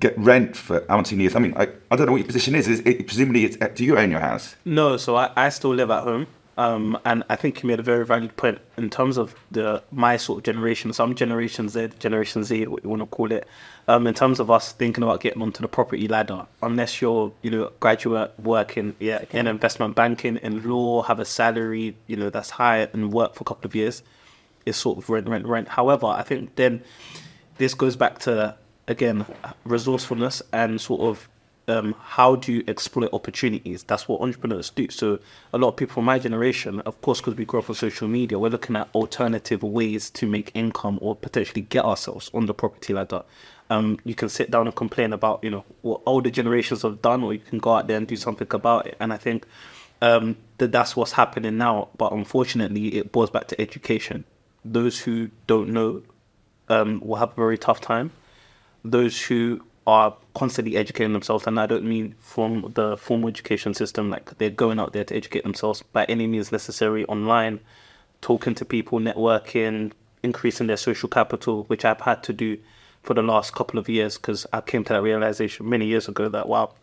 get 0.00 0.18
rent 0.18 0.56
for 0.56 0.84
years. 1.10 1.34
I 1.34 1.38
mean, 1.38 1.54
I, 1.56 1.68
I 1.90 1.96
don't 1.96 2.06
know 2.06 2.12
what 2.12 2.18
your 2.18 2.26
position 2.26 2.54
is. 2.54 2.68
is 2.68 2.80
it, 2.80 3.06
presumably, 3.06 3.44
it's, 3.44 3.56
do 3.74 3.84
you 3.84 3.98
own 3.98 4.10
your 4.10 4.20
house? 4.20 4.56
No, 4.64 4.96
so 4.96 5.16
I, 5.16 5.30
I 5.36 5.48
still 5.50 5.74
live 5.74 5.90
at 5.90 6.04
home. 6.04 6.26
Um, 6.58 6.98
and 7.04 7.22
I 7.30 7.36
think 7.36 7.62
you 7.62 7.68
made 7.68 7.78
a 7.78 7.84
very 7.84 8.04
valid 8.04 8.36
point 8.36 8.58
in 8.76 8.90
terms 8.90 9.16
of 9.16 9.32
the 9.52 9.80
my 9.92 10.16
sort 10.16 10.38
of 10.38 10.44
generation, 10.44 10.92
some 10.92 11.14
Generation 11.14 11.68
Z, 11.68 11.90
Generation 12.00 12.42
Z, 12.42 12.66
what 12.66 12.82
you 12.82 12.90
want 12.90 13.00
to 13.00 13.06
call 13.06 13.30
it. 13.30 13.46
Um, 13.86 14.08
in 14.08 14.14
terms 14.14 14.40
of 14.40 14.50
us 14.50 14.72
thinking 14.72 15.04
about 15.04 15.20
getting 15.20 15.40
onto 15.40 15.62
the 15.62 15.68
property 15.68 16.08
ladder, 16.08 16.46
unless 16.60 17.00
you're, 17.00 17.32
you 17.42 17.50
know, 17.52 17.70
graduate 17.78 18.32
working, 18.42 18.96
yeah, 18.98 19.24
in 19.30 19.46
investment 19.46 19.94
banking, 19.94 20.36
in 20.38 20.68
law, 20.68 21.02
have 21.02 21.20
a 21.20 21.24
salary, 21.24 21.96
you 22.08 22.16
know, 22.16 22.28
that's 22.28 22.50
high 22.50 22.88
and 22.92 23.12
work 23.12 23.36
for 23.36 23.42
a 23.42 23.44
couple 23.44 23.66
of 23.68 23.76
years, 23.76 24.02
it's 24.66 24.78
sort 24.78 24.98
of 24.98 25.08
rent, 25.08 25.28
rent, 25.28 25.46
rent. 25.46 25.68
However, 25.68 26.06
I 26.06 26.22
think 26.22 26.56
then 26.56 26.82
this 27.58 27.72
goes 27.72 27.94
back 27.94 28.18
to 28.20 28.56
again 28.88 29.24
resourcefulness 29.64 30.42
and 30.52 30.80
sort 30.80 31.02
of 31.02 31.28
um, 31.68 31.94
how 32.00 32.34
do 32.34 32.52
you 32.52 32.64
exploit 32.66 33.10
opportunities? 33.12 33.82
That's 33.82 34.08
what 34.08 34.22
entrepreneurs 34.22 34.70
do. 34.70 34.88
So 34.88 35.18
a 35.52 35.58
lot 35.58 35.68
of 35.68 35.76
people 35.76 35.94
from 35.94 36.06
my 36.06 36.18
generation, 36.18 36.80
of 36.80 37.00
course, 37.02 37.20
because 37.20 37.34
we 37.34 37.44
grew 37.44 37.60
up 37.60 37.68
on 37.68 37.76
social 37.76 38.08
media, 38.08 38.38
we're 38.38 38.48
looking 38.48 38.74
at 38.74 38.88
alternative 38.94 39.62
ways 39.62 40.08
to 40.10 40.26
make 40.26 40.50
income 40.54 40.98
or 41.02 41.14
potentially 41.14 41.60
get 41.60 41.84
ourselves 41.84 42.30
on 42.32 42.46
the 42.46 42.54
property 42.54 42.94
ladder. 42.94 43.22
Um, 43.70 43.98
you 44.04 44.14
can 44.14 44.30
sit 44.30 44.50
down 44.50 44.66
and 44.66 44.74
complain 44.74 45.12
about, 45.12 45.44
you 45.44 45.50
know, 45.50 45.64
what 45.82 46.00
older 46.06 46.30
generations 46.30 46.82
have 46.82 47.02
done, 47.02 47.22
or 47.22 47.34
you 47.34 47.38
can 47.40 47.58
go 47.58 47.74
out 47.74 47.86
there 47.86 47.98
and 47.98 48.06
do 48.06 48.16
something 48.16 48.48
about 48.50 48.86
it. 48.86 48.96
And 48.98 49.12
I 49.12 49.18
think 49.18 49.46
um, 50.00 50.38
that 50.56 50.72
that's 50.72 50.96
what's 50.96 51.12
happening 51.12 51.58
now. 51.58 51.88
But 51.98 52.12
unfortunately, 52.12 52.96
it 52.96 53.12
boils 53.12 53.28
back 53.28 53.46
to 53.48 53.60
education. 53.60 54.24
Those 54.64 55.00
who 55.00 55.28
don't 55.46 55.68
know 55.68 56.02
um, 56.70 57.00
will 57.04 57.16
have 57.16 57.32
a 57.32 57.34
very 57.34 57.58
tough 57.58 57.82
time. 57.82 58.10
Those 58.84 59.20
who 59.20 59.62
are 59.86 60.14
constantly 60.34 60.76
educating 60.76 61.14
themselves, 61.14 61.46
and 61.46 61.58
I 61.58 61.66
don't 61.66 61.84
mean 61.84 62.14
from 62.20 62.72
the 62.74 62.96
formal 62.96 63.28
education 63.28 63.74
system, 63.74 64.10
like 64.10 64.36
they're 64.38 64.50
going 64.50 64.78
out 64.78 64.92
there 64.92 65.04
to 65.04 65.16
educate 65.16 65.44
themselves 65.44 65.82
by 65.92 66.04
any 66.04 66.26
means 66.26 66.52
necessary 66.52 67.04
online, 67.06 67.60
talking 68.20 68.54
to 68.56 68.64
people, 68.64 68.98
networking, 68.98 69.92
increasing 70.22 70.66
their 70.66 70.76
social 70.76 71.08
capital, 71.08 71.64
which 71.64 71.84
I've 71.84 72.02
had 72.02 72.22
to 72.24 72.32
do 72.32 72.58
for 73.02 73.14
the 73.14 73.22
last 73.22 73.54
couple 73.54 73.78
of 73.78 73.88
years 73.88 74.18
because 74.18 74.46
I 74.52 74.60
came 74.60 74.84
to 74.84 74.92
that 74.92 75.02
realization 75.02 75.68
many 75.68 75.86
years 75.86 76.08
ago 76.08 76.28
that 76.28 76.48
wow, 76.48 76.74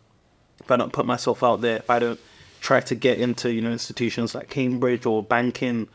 if 0.60 0.70
I 0.70 0.76
don't 0.76 0.92
put 0.92 1.06
myself 1.06 1.44
out 1.44 1.60
there, 1.60 1.76
if 1.76 1.90
I 1.90 1.98
don't 1.98 2.20
try 2.60 2.80
to 2.80 2.94
get 2.94 3.20
into 3.20 3.52
you 3.52 3.60
know 3.60 3.70
institutions 3.70 4.34
like 4.34 4.50
Cambridge 4.50 5.06
or 5.06 5.22
banking, 5.22 5.88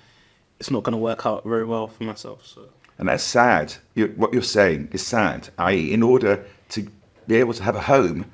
it's 0.60 0.72
not 0.72 0.84
going 0.84 0.94
to 0.94 0.98
work 0.98 1.26
out 1.26 1.44
very 1.44 1.66
well 1.66 1.88
for 1.88 2.04
myself. 2.04 2.46
So. 2.46 2.70
And 3.02 3.10
that's 3.10 3.24
sad. 3.24 3.74
You, 3.96 4.14
what 4.16 4.32
you're 4.32 4.44
saying 4.44 4.90
is 4.94 5.06
sad. 5.06 5.50
I.e., 5.58 5.92
in 5.92 6.04
order 6.04 6.46
to 6.70 6.88
be 7.28 7.36
able 7.36 7.54
to 7.56 7.64
have 7.64 7.76
a 7.76 7.82
home, 7.82 8.26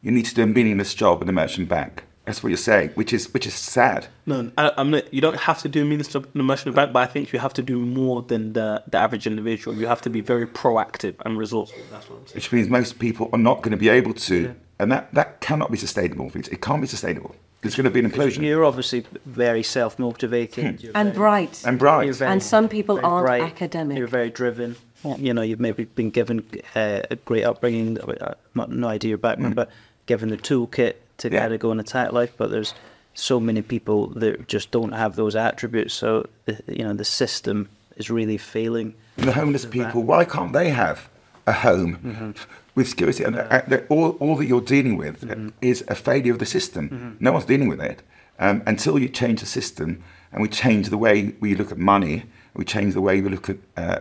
you 0.00 0.10
need 0.10 0.24
to 0.24 0.34
do 0.34 0.42
a 0.42 0.46
meaningless 0.46 0.94
job 0.94 1.20
in 1.22 1.28
a 1.28 1.32
merchant 1.32 1.68
bank. 1.68 2.04
That's 2.24 2.42
what 2.42 2.48
you're 2.48 2.56
saying, 2.56 2.88
which 2.94 3.12
is 3.12 3.32
which 3.34 3.46
is 3.46 3.52
sad. 3.52 4.06
No, 4.24 4.50
I, 4.56 4.72
I'm 4.78 4.90
not. 4.90 5.12
You 5.12 5.20
don't 5.20 5.36
have 5.40 5.60
to 5.60 5.68
do 5.68 5.82
a 5.82 5.84
meaningless 5.84 6.08
job 6.08 6.26
in 6.34 6.40
of 6.40 6.46
merchant 6.46 6.74
Bank, 6.74 6.94
but 6.94 7.00
I 7.00 7.06
think 7.06 7.34
you 7.34 7.38
have 7.38 7.52
to 7.52 7.62
do 7.62 7.78
more 7.78 8.22
than 8.22 8.54
the 8.54 8.82
the 8.86 8.96
average 8.96 9.26
individual. 9.26 9.76
You 9.76 9.86
have 9.88 10.00
to 10.00 10.10
be 10.10 10.22
very 10.22 10.46
proactive 10.46 11.16
and 11.26 11.36
resourceful. 11.36 11.82
That's 11.90 12.08
what 12.08 12.20
I'm 12.20 12.26
saying. 12.26 12.34
which 12.34 12.50
means 12.50 12.70
most 12.70 12.98
people 12.98 13.28
are 13.34 13.38
not 13.38 13.56
going 13.60 13.72
to 13.72 13.76
be 13.76 13.90
able 13.90 14.14
to, 14.14 14.54
and 14.78 14.90
that, 14.90 15.12
that 15.12 15.42
cannot 15.42 15.70
be 15.70 15.76
sustainable. 15.76 16.30
It 16.34 16.62
can't 16.62 16.80
be 16.80 16.86
sustainable. 16.86 17.36
There's 17.64 17.74
going 17.76 17.84
to 17.84 17.90
be 17.90 18.00
an 18.00 18.10
implosion. 18.10 18.42
You're 18.42 18.62
obviously 18.64 19.06
very 19.24 19.62
self 19.62 19.98
motivated. 19.98 20.90
and 20.94 21.14
bright. 21.14 21.62
And 21.66 21.78
bright. 21.78 22.14
Very- 22.14 22.30
And 22.30 22.42
some 22.42 22.68
people 22.68 23.00
aren't 23.02 23.24
bright. 23.26 23.42
academic. 23.42 23.96
You're 23.96 24.06
very 24.06 24.28
driven. 24.28 24.76
You 25.18 25.32
know, 25.32 25.40
you've 25.40 25.60
maybe 25.60 25.84
been 25.84 26.10
given 26.10 26.44
uh, 26.76 27.00
a 27.10 27.16
great 27.16 27.44
upbringing. 27.44 27.98
uh, 27.98 28.34
no 28.68 28.86
idea 28.88 29.08
your 29.08 29.18
background, 29.18 29.54
but 29.54 29.70
given 30.04 30.28
the 30.28 30.36
toolkit 30.36 30.94
to 31.18 31.28
Mm. 31.30 31.32
Yeah. 31.32 31.40
kind 31.40 31.54
of 31.54 31.60
go 31.60 31.70
and 31.70 31.80
attack 31.80 32.12
life. 32.12 32.32
But 32.36 32.50
there's 32.50 32.74
so 33.14 33.40
many 33.40 33.62
people 33.62 34.08
that 34.08 34.46
just 34.46 34.70
don't 34.70 34.92
have 34.92 35.16
those 35.16 35.34
attributes. 35.34 35.94
So 35.94 36.26
you 36.68 36.84
know, 36.84 36.92
the 36.92 37.04
system 37.04 37.70
is 37.96 38.10
really 38.10 38.36
failing. 38.36 38.92
the 39.16 39.32
homeless 39.32 39.64
people, 39.64 40.02
why 40.02 40.26
can't 40.26 40.52
they 40.52 40.68
have 40.68 41.08
a 41.46 41.52
home 41.52 41.96
Mm-hmm. 42.04 42.30
With 42.74 42.88
security? 42.88 43.24
And 43.24 43.36
uh, 43.36 43.62
all, 43.88 44.10
all 44.20 44.36
that 44.36 44.46
you're 44.46 44.60
dealing 44.60 44.96
with 44.96 45.20
Mm-hmm. 45.22 45.48
is 45.60 45.84
a 45.88 45.94
failure 45.94 46.32
of 46.32 46.38
the 46.38 46.46
system. 46.46 47.16
No 47.20 47.32
one's 47.32 47.44
dealing 47.46 47.68
with 47.68 47.80
it. 47.80 48.02
Um, 48.38 48.62
until 48.66 48.98
you 48.98 49.08
change 49.08 49.40
the 49.40 49.46
system 49.46 50.02
and 50.32 50.42
we 50.42 50.48
change 50.48 50.88
the 50.88 50.98
way 50.98 51.34
we 51.40 51.54
look 51.54 51.70
at 51.70 51.78
money, 51.78 52.24
we 52.54 52.64
change 52.64 52.92
the 52.94 53.00
way 53.00 53.20
we 53.20 53.28
look 53.30 53.48
at 53.48 53.58
uh, 53.76 54.00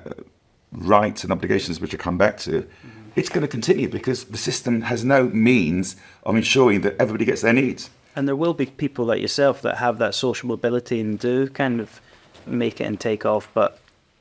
rights 0.72 1.24
and 1.24 1.32
obligations, 1.32 1.80
which 1.80 1.94
I 1.94 1.98
come 1.98 2.18
back 2.18 2.38
to, 2.40 2.52
Mm-hmm. 2.52 3.10
it's 3.20 3.30
going 3.30 3.42
to 3.44 3.48
continue 3.48 3.88
because 3.90 4.24
the 4.26 4.38
system 4.40 4.82
has 4.82 5.04
no 5.06 5.26
means 5.30 5.96
of 6.24 6.36
ensuring 6.36 6.82
that 6.82 6.96
everybody 7.00 7.26
gets 7.26 7.42
their 7.42 7.54
needs. 7.54 7.90
And 8.16 8.28
there 8.28 8.36
will 8.36 8.54
be 8.56 8.66
people 8.66 9.06
like 9.06 9.22
yourself 9.22 9.62
that 9.62 9.78
have 9.78 9.98
that 10.00 10.16
social 10.16 10.48
mobility 10.48 11.00
and 11.00 11.20
do 11.20 11.48
kind 11.48 11.80
of 11.80 12.02
make 12.48 12.82
it 12.82 12.86
and 12.86 13.00
take 13.00 13.24
off, 13.26 13.48
but 13.54 13.80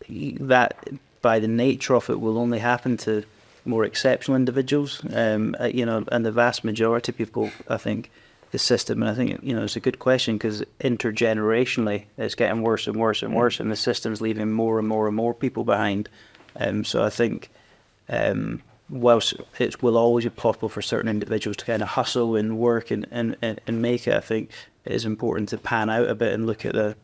that 0.08 0.76
by 1.22 1.38
the 1.38 1.48
nature 1.48 1.94
of 1.94 2.10
it 2.10 2.20
will 2.20 2.36
only 2.38 2.58
happen 2.58 2.96
to 2.98 3.24
more 3.64 3.84
exceptional 3.84 4.36
individuals. 4.36 5.02
Um, 5.12 5.56
uh, 5.60 5.66
you 5.66 5.86
know, 5.86 6.04
and 6.10 6.24
the 6.24 6.32
vast 6.32 6.64
majority 6.64 7.12
of 7.12 7.18
people, 7.18 7.50
I 7.68 7.76
think, 7.76 8.10
the 8.50 8.58
system, 8.58 9.02
and 9.02 9.10
I 9.10 9.14
think 9.14 9.40
you 9.42 9.54
know, 9.54 9.64
it's 9.64 9.76
a 9.76 9.80
good 9.80 9.98
question 9.98 10.36
because 10.36 10.62
intergenerationally, 10.80 12.04
it's 12.18 12.34
getting 12.34 12.62
worse 12.62 12.86
and 12.86 12.96
worse 12.96 13.22
and 13.22 13.34
worse, 13.34 13.60
and 13.60 13.70
the 13.70 13.76
system's 13.76 14.20
leaving 14.20 14.52
more 14.52 14.78
and 14.78 14.86
more 14.86 15.06
and 15.06 15.16
more 15.16 15.32
people 15.32 15.64
behind. 15.64 16.08
Um, 16.56 16.84
so 16.84 17.02
I 17.02 17.10
think. 17.10 17.50
Um, 18.08 18.62
whilst 18.90 19.32
it 19.58 19.82
will 19.82 19.96
always 19.96 20.24
be 20.24 20.30
possible 20.30 20.68
for 20.68 20.82
certain 20.82 21.08
individuals 21.08 21.56
to 21.56 21.64
kind 21.64 21.80
of 21.80 21.88
hustle 21.88 22.36
and 22.36 22.58
work 22.58 22.90
and, 22.90 23.06
and, 23.10 23.34
and, 23.40 23.58
and 23.66 23.80
make 23.80 24.06
it, 24.06 24.12
I 24.12 24.20
think 24.20 24.50
it 24.84 24.92
is 24.92 25.06
important 25.06 25.48
to 25.50 25.56
pan 25.56 25.88
out 25.88 26.08
a 26.08 26.14
bit 26.14 26.34
and 26.34 26.46
look 26.46 26.66
at 26.66 26.74
the 26.74 26.94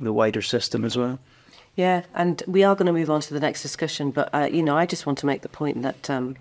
the 0.00 0.12
wider 0.12 0.42
system 0.42 0.84
as 0.84 0.96
well. 0.96 1.18
Yeah, 1.76 2.04
and 2.14 2.42
we 2.46 2.62
are 2.62 2.74
going 2.74 2.86
to 2.86 2.92
move 2.92 3.10
on 3.10 3.20
to 3.22 3.34
the 3.34 3.40
next 3.40 3.62
discussion, 3.62 4.10
but 4.10 4.30
uh, 4.32 4.48
you 4.50 4.62
know, 4.62 4.76
I 4.76 4.86
just 4.86 5.06
want 5.06 5.18
to 5.18 5.26
make 5.26 5.42
the 5.42 5.48
point 5.48 5.82
that 5.82 6.08
um, 6.08 6.36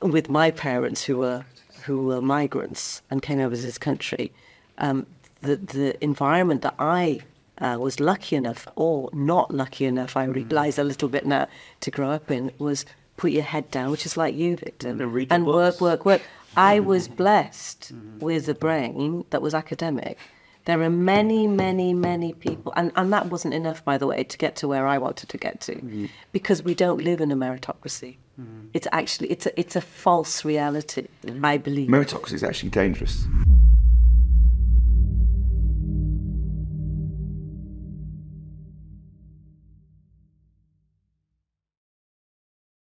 with 0.00 0.30
my 0.30 0.50
parents 0.50 1.04
who 1.04 1.18
were 1.18 1.44
who 1.84 2.04
were 2.06 2.20
migrants 2.20 3.02
and 3.10 3.22
came 3.22 3.40
over 3.40 3.54
to 3.54 3.62
this 3.62 3.78
country, 3.78 4.32
um, 4.78 5.06
the 5.42 5.56
the 5.56 6.02
environment 6.02 6.62
that 6.62 6.74
I 6.78 7.20
uh, 7.60 7.76
was 7.78 8.00
lucky 8.00 8.36
enough 8.36 8.66
or 8.76 9.10
not 9.12 9.52
lucky 9.52 9.84
enough, 9.84 10.16
I 10.16 10.24
realise 10.24 10.78
a 10.78 10.84
little 10.84 11.08
bit 11.08 11.26
now, 11.26 11.46
to 11.80 11.90
grow 11.90 12.10
up 12.10 12.30
in 12.30 12.50
was 12.58 12.86
put 13.16 13.32
your 13.32 13.42
head 13.42 13.70
down, 13.70 13.90
which 13.90 14.06
is 14.06 14.16
like 14.16 14.34
you, 14.34 14.56
Victor, 14.56 14.88
And 14.88 15.12
read 15.12 15.32
and 15.32 15.44
work, 15.44 15.80
work, 15.80 16.04
work. 16.06 16.22
I 16.56 16.80
was 16.80 17.08
blessed 17.08 17.92
with 18.18 18.48
a 18.48 18.54
brain 18.54 19.24
that 19.30 19.42
was 19.42 19.54
academic. 19.54 20.18
There 20.68 20.82
are 20.82 20.90
many, 20.90 21.46
many, 21.46 21.94
many 21.94 22.34
people, 22.34 22.74
and, 22.76 22.92
and 22.94 23.10
that 23.10 23.30
wasn't 23.30 23.54
enough, 23.54 23.82
by 23.86 23.96
the 23.96 24.06
way, 24.06 24.22
to 24.22 24.36
get 24.36 24.54
to 24.56 24.68
where 24.68 24.86
I 24.86 24.98
wanted 24.98 25.30
to 25.30 25.38
get 25.38 25.62
to, 25.62 25.76
mm. 25.76 26.10
because 26.30 26.62
we 26.62 26.74
don't 26.74 27.02
live 27.02 27.22
in 27.22 27.32
a 27.32 27.36
meritocracy. 27.36 28.18
Mm. 28.38 28.68
It's 28.74 28.86
actually 28.92 29.30
it's 29.30 29.46
a 29.46 29.58
it's 29.58 29.76
a 29.76 29.80
false 29.80 30.44
reality, 30.44 31.06
I 31.42 31.56
believe. 31.56 31.88
Meritocracy 31.88 32.34
is 32.34 32.44
actually 32.44 32.68
dangerous 32.68 33.26